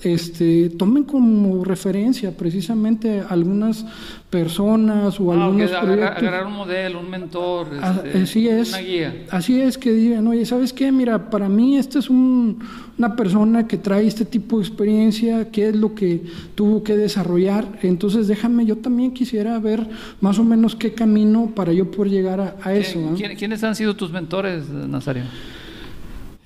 este, 0.02 0.70
tomen 0.70 1.04
como 1.04 1.64
referencia 1.64 2.36
precisamente 2.36 3.22
algunas 3.28 3.86
personas 4.28 5.20
o 5.20 5.30
ah, 5.30 5.44
algunos 5.44 5.70
proyectos. 5.70 6.16
Agarrar 6.16 6.46
un 6.46 6.54
modelo, 6.54 7.00
un 7.00 7.10
mentor, 7.10 7.68
ah, 7.80 8.00
este, 8.04 8.22
así 8.22 8.48
es, 8.48 8.70
una 8.70 8.78
guía. 8.78 9.26
Así 9.30 9.60
es 9.60 9.78
que 9.78 9.92
digan, 9.92 10.26
oye, 10.26 10.44
¿sabes 10.46 10.72
qué? 10.72 10.90
Mira, 10.90 11.30
para 11.30 11.48
mí 11.48 11.76
esta 11.76 11.98
es 11.98 12.10
un, 12.10 12.58
una 12.98 13.14
persona 13.14 13.68
que 13.68 13.76
trae 13.76 14.06
este 14.06 14.24
tipo 14.24 14.58
de 14.58 14.64
experiencia, 14.64 15.50
qué 15.50 15.68
es 15.68 15.76
lo 15.76 15.94
que 15.94 16.22
tuvo 16.54 16.82
que 16.82 16.96
desarrollar, 16.96 17.78
entonces 17.82 18.26
déjame, 18.26 18.64
yo 18.64 18.78
también 18.78 19.12
quisiera 19.12 19.58
ver 19.58 19.86
más 20.20 20.38
o 20.38 20.44
menos 20.44 20.74
qué 20.74 20.94
camino 20.94 21.51
para 21.54 21.72
yo 21.72 21.90
poder 21.90 22.12
llegar 22.12 22.56
a, 22.62 22.74
eso. 22.74 23.14
¿Quiénes 23.16 23.62
han 23.64 23.74
sido 23.74 23.94
tus 23.96 24.10
mentores, 24.10 24.68
Nazario? 24.68 25.24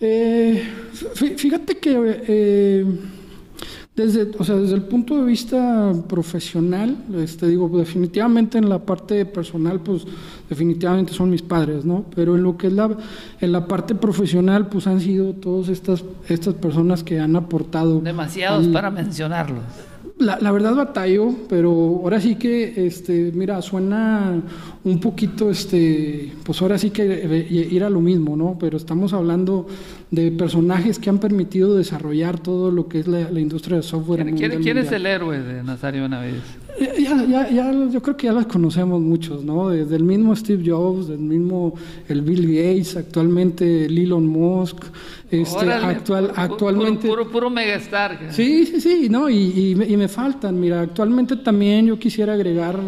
Eh, 0.00 0.62
fíjate 1.36 1.78
que... 1.78 2.20
Eh, 2.28 2.86
desde, 3.96 4.30
o 4.38 4.44
sea, 4.44 4.56
desde 4.56 4.74
el 4.74 4.82
punto 4.82 5.16
de 5.16 5.24
vista 5.24 5.90
profesional, 6.06 6.98
este, 7.16 7.48
digo, 7.48 7.66
definitivamente 7.78 8.58
en 8.58 8.68
la 8.68 8.78
parte 8.78 9.24
personal, 9.24 9.80
pues 9.80 10.04
definitivamente 10.50 11.14
son 11.14 11.30
mis 11.30 11.40
padres, 11.40 11.86
¿no? 11.86 12.04
Pero 12.14 12.36
en 12.36 12.42
lo 12.42 12.58
que 12.58 12.66
es 12.66 12.74
la, 12.74 12.94
en 13.40 13.52
la 13.52 13.66
parte 13.66 13.94
profesional, 13.94 14.68
pues 14.68 14.86
han 14.86 15.00
sido 15.00 15.32
todas 15.32 15.70
estas, 15.70 16.04
estas 16.28 16.52
personas 16.52 17.02
que 17.02 17.18
han 17.18 17.36
aportado. 17.36 18.00
Demasiados 18.00 18.66
para 18.68 18.90
mencionarlos. 18.90 19.64
La, 20.18 20.38
la, 20.40 20.50
verdad 20.50 20.74
batallo, 20.74 21.34
pero 21.46 21.70
ahora 22.02 22.20
sí 22.20 22.36
que, 22.36 22.86
este, 22.86 23.32
mira, 23.34 23.60
suena 23.60 24.40
un 24.84 24.98
poquito, 24.98 25.50
este, 25.50 26.32
pues 26.42 26.62
ahora 26.62 26.78
sí 26.78 26.88
que 26.88 27.02
eh, 27.04 27.68
ir 27.70 27.84
a 27.84 27.90
lo 27.90 28.00
mismo, 28.00 28.34
¿no? 28.34 28.56
Pero 28.58 28.78
estamos 28.78 29.12
hablando 29.12 29.66
de 30.10 30.30
personajes 30.30 30.98
que 30.98 31.10
han 31.10 31.18
permitido 31.18 31.76
desarrollar 31.76 32.40
todo 32.40 32.70
lo 32.70 32.88
que 32.88 33.00
es 33.00 33.06
la, 33.06 33.28
industria 33.38 33.76
de 33.76 33.82
software. 33.82 34.24
¿Quién, 34.34 34.62
¿quién 34.62 34.78
es 34.78 34.90
el 34.90 35.04
héroe 35.04 35.38
de 35.38 35.62
Nazario 35.62 36.02
Benavides? 36.04 36.42
Ya, 37.06 37.24
ya, 37.24 37.50
ya, 37.50 37.88
yo 37.90 38.02
creo 38.02 38.16
que 38.16 38.26
ya 38.26 38.32
los 38.32 38.46
conocemos 38.46 39.00
muchos, 39.00 39.44
¿no? 39.44 39.68
Desde 39.68 39.96
el 39.96 40.02
mismo 40.02 40.34
Steve 40.34 40.62
Jobs, 40.66 41.08
del 41.08 41.20
mismo 41.20 41.74
el 42.08 42.22
Bill 42.22 42.46
Gates, 42.46 42.96
actualmente 42.96 43.86
el 43.86 43.96
Elon 43.96 44.26
Musk, 44.26 44.84
este, 45.30 45.72
actual, 45.72 46.32
actualmente... 46.34 47.08
Puro, 47.08 47.30
puro, 47.30 47.50
megastar. 47.50 48.18
Sí, 48.30 48.66
sí, 48.66 48.80
sí, 48.80 49.08
¿no? 49.08 49.28
Y, 49.28 49.76
y, 49.88 49.96
me 49.96 50.08
faltan, 50.08 50.58
mira, 50.58 50.80
actualmente 50.80 51.36
también 51.36 51.86
yo 51.86 51.98
quisiera 51.98 52.34
agregar 52.34 52.80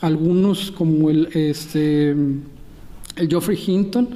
algunos 0.00 0.70
como 0.70 1.10
el, 1.10 1.28
este, 1.32 2.10
el 2.10 3.28
Geoffrey 3.28 3.58
Hinton, 3.66 4.08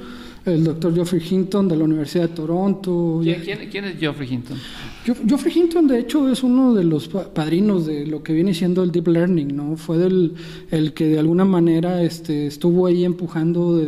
el 0.47 0.63
doctor 0.63 0.93
Geoffrey 0.93 1.21
Hinton 1.29 1.67
de 1.67 1.75
la 1.75 1.83
Universidad 1.83 2.29
de 2.29 2.35
Toronto. 2.35 3.19
¿Quién, 3.21 3.85
es 3.85 3.99
Geoffrey 3.99 4.33
Hinton? 4.33 4.57
Geoffrey 5.05 5.53
Hinton, 5.55 5.87
de 5.87 5.99
hecho, 5.99 6.29
es 6.29 6.43
uno 6.43 6.73
de 6.73 6.83
los 6.83 7.07
padrinos 7.07 7.85
de 7.85 8.05
lo 8.05 8.23
que 8.23 8.33
viene 8.33 8.53
siendo 8.53 8.83
el 8.83 8.91
Deep 8.91 9.07
Learning, 9.07 9.55
¿no? 9.55 9.77
Fue 9.77 9.97
del, 9.97 10.33
el 10.71 10.93
que 10.93 11.07
de 11.07 11.19
alguna 11.19 11.45
manera 11.45 12.01
este, 12.01 12.47
estuvo 12.47 12.87
ahí 12.87 13.05
empujando 13.05 13.81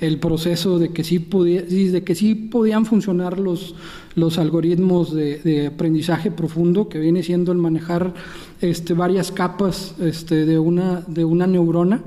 el 0.00 0.18
proceso 0.18 0.78
de 0.78 0.90
que 0.90 1.04
sí, 1.04 1.18
podía, 1.18 1.62
de 1.62 2.04
que 2.04 2.14
sí 2.14 2.34
podían 2.34 2.86
funcionar 2.86 3.38
los, 3.38 3.74
los 4.14 4.38
algoritmos 4.38 5.14
de, 5.14 5.66
aprendizaje 5.66 6.30
profundo, 6.30 6.88
que 6.88 6.98
viene 6.98 7.22
siendo 7.22 7.52
el 7.52 7.58
manejar 7.58 8.14
este, 8.60 8.94
varias 8.94 9.32
capas 9.32 9.94
este, 10.00 10.46
de, 10.46 10.58
una, 10.58 11.02
de 11.06 11.24
una 11.24 11.46
neurona 11.46 12.02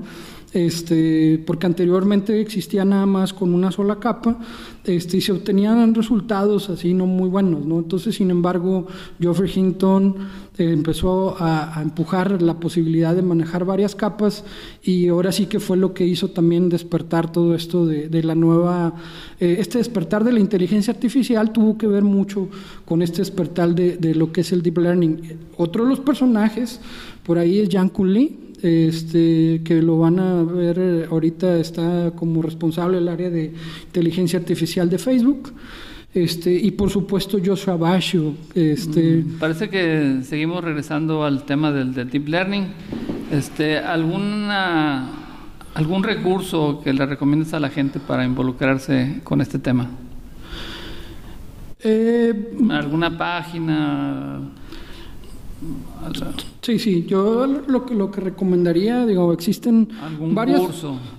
este, 0.54 1.42
porque 1.44 1.66
anteriormente 1.66 2.40
existía 2.40 2.84
nada 2.84 3.06
más 3.06 3.34
con 3.34 3.52
una 3.52 3.72
sola 3.72 3.96
capa 3.96 4.38
este, 4.84 5.16
y 5.16 5.20
se 5.20 5.32
obtenían 5.32 5.92
resultados 5.96 6.70
así 6.70 6.94
no 6.94 7.06
muy 7.06 7.28
buenos. 7.28 7.66
¿no? 7.66 7.80
Entonces, 7.80 8.14
sin 8.14 8.30
embargo, 8.30 8.86
Geoffrey 9.18 9.50
Hinton 9.52 10.14
eh, 10.56 10.70
empezó 10.70 11.34
a, 11.40 11.82
empujar 11.82 12.40
la 12.40 12.60
posibilidad 12.60 13.16
de 13.16 13.22
manejar 13.22 13.64
varias 13.64 13.96
capas 13.96 14.44
y 14.80 15.08
ahora 15.08 15.32
sí 15.32 15.46
que 15.46 15.58
fue 15.58 15.76
lo 15.76 15.92
que 15.92 16.06
hizo 16.06 16.28
también 16.28 16.68
despertar 16.68 17.32
todo 17.32 17.56
esto 17.56 17.84
de, 17.84 18.22
la 18.22 18.36
nueva, 18.36 18.94
eh, 19.40 19.56
este 19.58 19.78
despertar 19.78 20.22
de 20.22 20.32
la 20.32 20.38
inteligencia 20.38 20.94
artificial 20.94 21.52
tuvo 21.52 21.76
que 21.76 21.88
ver 21.88 22.04
mucho 22.04 22.48
con 22.84 23.02
este 23.02 23.18
despertar 23.18 23.74
de, 23.74 23.96
de 23.96 24.14
lo 24.14 24.30
que 24.30 24.42
es 24.42 24.52
el 24.52 24.62
deep 24.62 24.78
learning. 24.78 25.20
Otro 25.56 25.82
de 25.82 25.90
los 25.90 25.98
personajes 25.98 26.80
por 27.24 27.38
ahí 27.38 27.58
es 27.58 27.68
Jan 27.70 27.90
Lee 27.98 28.43
este, 28.64 29.60
que 29.62 29.82
lo 29.82 29.98
van 29.98 30.18
a 30.18 30.42
ver 30.42 30.78
eh, 30.78 31.06
ahorita 31.10 31.58
está 31.58 32.12
como 32.16 32.40
responsable 32.40 32.96
del 32.96 33.08
área 33.08 33.28
de 33.28 33.52
inteligencia 33.84 34.38
artificial 34.38 34.88
de 34.88 34.96
Facebook. 34.96 35.52
Este, 36.14 36.50
y 36.50 36.70
por 36.70 36.88
supuesto 36.88 37.36
Joshua 37.44 37.76
Basho. 37.76 38.32
Este, 38.54 39.22
mm, 39.22 39.38
parece 39.38 39.68
que 39.68 40.20
seguimos 40.22 40.64
regresando 40.64 41.24
al 41.24 41.44
tema 41.44 41.72
del, 41.72 41.92
deep 41.92 42.26
learning. 42.26 42.68
Este, 43.30 43.76
¿alguna, 43.76 45.10
¿Algún 45.74 46.02
recurso 46.02 46.80
que 46.82 46.94
le 46.94 47.04
recomiendes 47.04 47.52
a 47.52 47.60
la 47.60 47.68
gente 47.68 48.00
para 48.00 48.24
involucrarse 48.24 49.20
con 49.24 49.42
este 49.42 49.58
tema? 49.58 49.90
Eh, 51.80 52.54
¿Alguna 52.70 53.18
página? 53.18 54.40
Sí, 56.60 56.78
sí, 56.78 57.04
yo 57.06 57.46
lo 57.46 57.84
que, 57.86 57.94
lo 57.94 58.10
que 58.10 58.20
recomendaría, 58.20 59.06
digo, 59.06 59.32
existen 59.32 59.88
varias, 60.32 60.62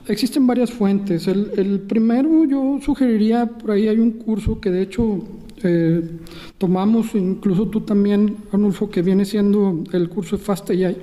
existen 0.08 0.48
varias 0.48 0.72
fuentes. 0.72 1.28
El, 1.28 1.52
el, 1.58 1.80
primero 1.82 2.46
yo 2.46 2.80
sugeriría, 2.84 3.46
por 3.48 3.72
ahí 3.72 3.88
hay 3.88 4.00
un 4.00 4.12
curso 4.12 4.60
que 4.60 4.72
de 4.72 4.82
hecho 4.82 5.24
eh, 5.64 6.02
tomamos, 6.58 7.16
incluso 7.16 7.68
tú 7.68 7.82
también, 7.82 8.38
Arnulfo, 8.52 8.90
que 8.90 9.02
viene 9.02 9.26
siendo 9.26 9.84
el 9.92 10.10
curso 10.10 10.38
de 10.38 10.44
Fast 10.44 10.70
AI 10.70 10.98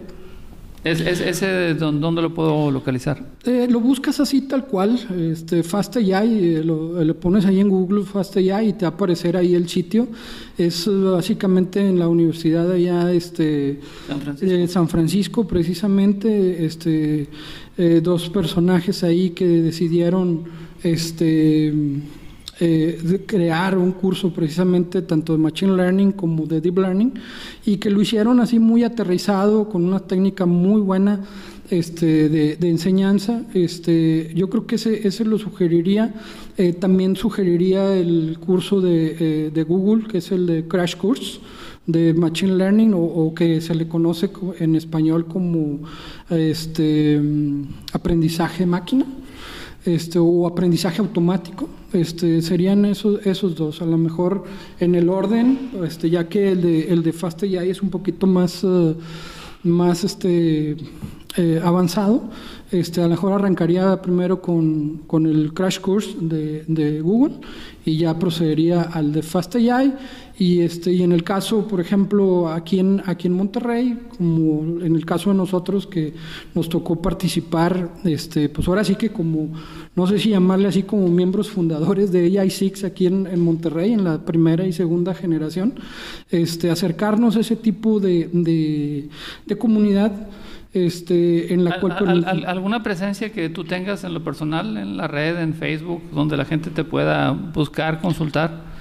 ¿Es, 0.84 1.00
ese 1.00 1.74
dónde 1.74 2.22
lo 2.22 2.34
puedo 2.34 2.70
localizar? 2.70 3.24
Eh, 3.44 3.68
lo 3.70 3.78
buscas 3.78 4.18
así 4.18 4.42
tal 4.42 4.66
cual, 4.66 4.98
este, 5.30 5.62
FastAI, 5.62 6.56
eh, 6.56 6.64
lo, 6.64 7.00
eh, 7.00 7.04
le 7.04 7.14
pones 7.14 7.46
ahí 7.46 7.60
en 7.60 7.68
Google 7.68 8.02
FastAI 8.04 8.70
y 8.70 8.72
te 8.72 8.84
va 8.84 8.90
a 8.90 8.94
aparecer 8.94 9.36
ahí 9.36 9.54
el 9.54 9.68
sitio. 9.68 10.08
Es 10.58 10.90
básicamente 10.90 11.80
en 11.80 12.00
la 12.00 12.08
universidad 12.08 12.70
allá 12.70 13.12
este, 13.12 13.78
San 14.08 14.20
Francisco, 14.20 14.72
San 14.72 14.88
Francisco 14.88 15.46
precisamente, 15.46 16.64
este, 16.64 17.28
dos 18.02 18.28
personajes 18.28 19.04
ahí 19.04 19.30
que 19.30 19.46
decidieron 19.46 20.44
este, 20.82 21.72
eh, 22.64 23.24
crear 23.26 23.76
un 23.76 23.90
curso 23.90 24.32
precisamente 24.32 25.02
tanto 25.02 25.32
de 25.32 25.38
Machine 25.40 25.76
Learning 25.76 26.12
como 26.12 26.46
de 26.46 26.60
Deep 26.60 26.78
Learning 26.78 27.12
y 27.66 27.78
que 27.78 27.90
lo 27.90 28.00
hicieron 28.00 28.38
así 28.38 28.60
muy 28.60 28.84
aterrizado, 28.84 29.68
con 29.68 29.84
una 29.84 29.98
técnica 29.98 30.46
muy 30.46 30.80
buena 30.80 31.18
este, 31.70 32.28
de, 32.28 32.68
enseñanza. 32.68 33.42
Este, 33.52 34.30
yo 34.36 34.48
creo 34.48 34.64
que 34.64 34.76
ese, 34.76 35.08
ese 35.08 35.24
lo 35.24 35.38
sugeriría. 35.38 36.14
Eh, 36.56 36.72
también 36.72 37.16
sugeriría 37.16 37.96
el 37.96 38.38
curso 38.38 38.80
de, 38.80 39.16
eh, 39.18 39.50
de, 39.52 39.62
Google, 39.64 40.06
que 40.06 40.18
es 40.18 40.30
el 40.30 40.46
de 40.46 40.68
Crash 40.68 40.94
Course 40.94 41.40
de 41.84 42.14
Machine 42.14 42.54
Learning 42.54 42.92
o, 42.94 43.34
que 43.34 43.60
se 43.60 43.74
le 43.74 43.88
conoce 43.88 44.30
en 44.60 44.76
español 44.76 45.26
como 45.26 45.80
este, 46.30 47.18
mm, 47.18 47.64
aprendizaje 47.92 48.66
máquina 48.66 49.04
este, 49.84 50.18
o 50.18 50.46
aprendizaje 50.46 51.00
automático. 51.00 51.68
Este, 51.92 52.40
serían 52.40 52.84
esos, 52.84 53.24
esos 53.26 53.54
dos, 53.54 53.82
a 53.82 53.86
lo 53.86 53.98
mejor 53.98 54.44
en 54.80 54.94
el 54.94 55.08
orden, 55.10 55.70
este, 55.84 56.08
ya 56.08 56.28
que 56.28 56.52
el 56.52 56.62
de, 56.62 56.92
el 56.92 57.02
de 57.02 57.12
FastAI 57.12 57.68
es 57.68 57.82
un 57.82 57.90
poquito 57.90 58.26
más, 58.26 58.64
eh, 58.64 58.94
más 59.62 60.02
este, 60.04 60.76
eh, 61.36 61.60
avanzado. 61.62 62.28
Este, 62.70 63.00
a 63.00 63.04
lo 63.04 63.10
mejor 63.10 63.32
arrancaría 63.32 64.00
primero 64.00 64.40
con, 64.40 65.02
con 65.06 65.26
el 65.26 65.52
Crash 65.52 65.78
Course 65.78 66.14
de, 66.18 66.64
de, 66.66 67.02
Google 67.02 67.36
y 67.84 67.98
ya 67.98 68.18
procedería 68.18 68.82
al 68.82 69.12
de 69.12 69.22
FastAI 69.22 69.94
y, 70.38 70.60
este, 70.60 70.90
y 70.90 71.02
en 71.02 71.12
el 71.12 71.22
caso, 71.22 71.68
por 71.68 71.80
ejemplo, 71.80 72.48
aquí 72.48 72.78
en, 72.78 73.02
aquí 73.04 73.28
en 73.28 73.34
Monterrey, 73.34 73.98
como 74.16 74.80
en 74.80 74.96
el 74.96 75.04
caso 75.04 75.30
de 75.30 75.36
nosotros 75.36 75.86
que 75.86 76.14
nos 76.54 76.70
tocó 76.70 77.00
participar, 77.02 77.92
este, 78.04 78.48
pues 78.48 78.66
ahora 78.68 78.84
sí 78.84 78.94
que 78.94 79.10
como, 79.10 79.52
no 79.94 80.06
sé 80.06 80.18
si 80.18 80.30
llamarle 80.30 80.68
así 80.68 80.82
como 80.84 81.08
miembros 81.08 81.50
fundadores 81.50 82.10
de 82.10 82.26
AI6 82.30 82.84
aquí 82.84 83.06
en, 83.06 83.26
en 83.26 83.40
Monterrey, 83.40 83.92
en 83.92 84.04
la 84.04 84.24
primera 84.24 84.66
y 84.66 84.72
segunda 84.72 85.12
generación, 85.12 85.74
este, 86.30 86.70
acercarnos 86.70 87.36
a 87.36 87.40
ese 87.40 87.56
tipo 87.56 88.00
de, 88.00 88.30
de, 88.32 89.10
de 89.44 89.58
comunidad 89.58 90.12
este, 90.72 91.52
en 91.52 91.64
la 91.64 91.80
cual... 91.80 92.24
¿Alguna 92.46 92.82
presencia 92.82 93.30
que 93.32 93.48
tú 93.48 93.64
tengas 93.64 94.04
en 94.04 94.14
lo 94.14 94.24
personal, 94.24 94.76
en 94.76 94.96
la 94.96 95.08
red, 95.08 95.38
en 95.38 95.54
Facebook, 95.54 96.02
donde 96.12 96.36
la 96.36 96.44
gente 96.44 96.70
te 96.70 96.84
pueda 96.84 97.30
buscar, 97.30 98.00
consultar? 98.00 98.72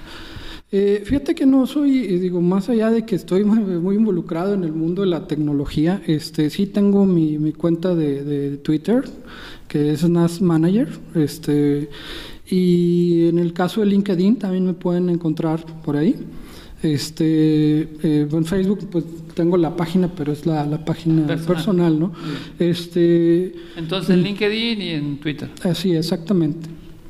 Eh, 0.74 1.02
fíjate 1.04 1.34
que 1.34 1.44
no 1.44 1.66
soy, 1.66 1.98
eh, 1.98 2.18
digo, 2.18 2.40
más 2.40 2.70
allá 2.70 2.90
de 2.90 3.04
que 3.04 3.14
estoy 3.14 3.44
muy 3.44 3.96
involucrado 3.96 4.54
en 4.54 4.64
el 4.64 4.72
mundo 4.72 5.02
de 5.02 5.08
la 5.08 5.26
tecnología, 5.26 6.02
este, 6.06 6.48
sí 6.48 6.66
tengo 6.66 7.04
mi, 7.04 7.38
mi 7.38 7.52
cuenta 7.52 7.94
de, 7.94 8.24
de, 8.24 8.56
Twitter, 8.56 9.04
que 9.68 9.92
es 9.92 10.08
NAS 10.08 10.40
Manager, 10.40 10.88
este, 11.14 11.90
y 12.48 13.28
en 13.28 13.38
el 13.38 13.52
caso 13.52 13.80
de 13.80 13.86
LinkedIn 13.86 14.36
también 14.36 14.64
me 14.64 14.72
pueden 14.72 15.10
encontrar 15.10 15.64
por 15.84 15.96
ahí. 15.96 16.16
Este, 16.82 17.82
eh, 18.02 18.28
en 18.30 18.44
Facebook 18.44 18.88
pues 18.90 19.04
tengo 19.34 19.56
la 19.56 19.76
página, 19.76 20.08
pero 20.08 20.32
es 20.32 20.46
la, 20.46 20.64
la 20.66 20.84
página 20.84 21.26
personal, 21.26 21.98
¿no? 21.98 22.12
Este, 22.58 23.54
Entonces 23.76 24.10
en 24.10 24.22
LinkedIn 24.22 24.82
y 24.82 24.88
en 24.90 25.18
Twitter. 25.18 25.48
Así, 25.64 25.94
exactamente. 25.94 26.68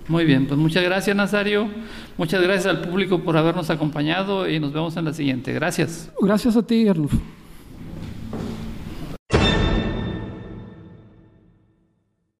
Muy 0.09 0.25
bien, 0.25 0.47
pues 0.47 0.59
muchas 0.59 0.83
gracias 0.83 1.16
Nazario, 1.16 1.68
muchas 2.18 2.43
gracias 2.43 2.66
al 2.66 2.83
público 2.83 3.20
por 3.20 3.37
habernos 3.37 3.70
acompañado 3.70 4.49
y 4.49 4.59
nos 4.59 4.73
vemos 4.73 4.97
en 4.97 5.05
la 5.05 5.12
siguiente. 5.12 5.53
Gracias. 5.53 6.11
Gracias 6.20 6.57
a 6.57 6.62
ti, 6.66 6.89
Arnulfo. 6.89 7.18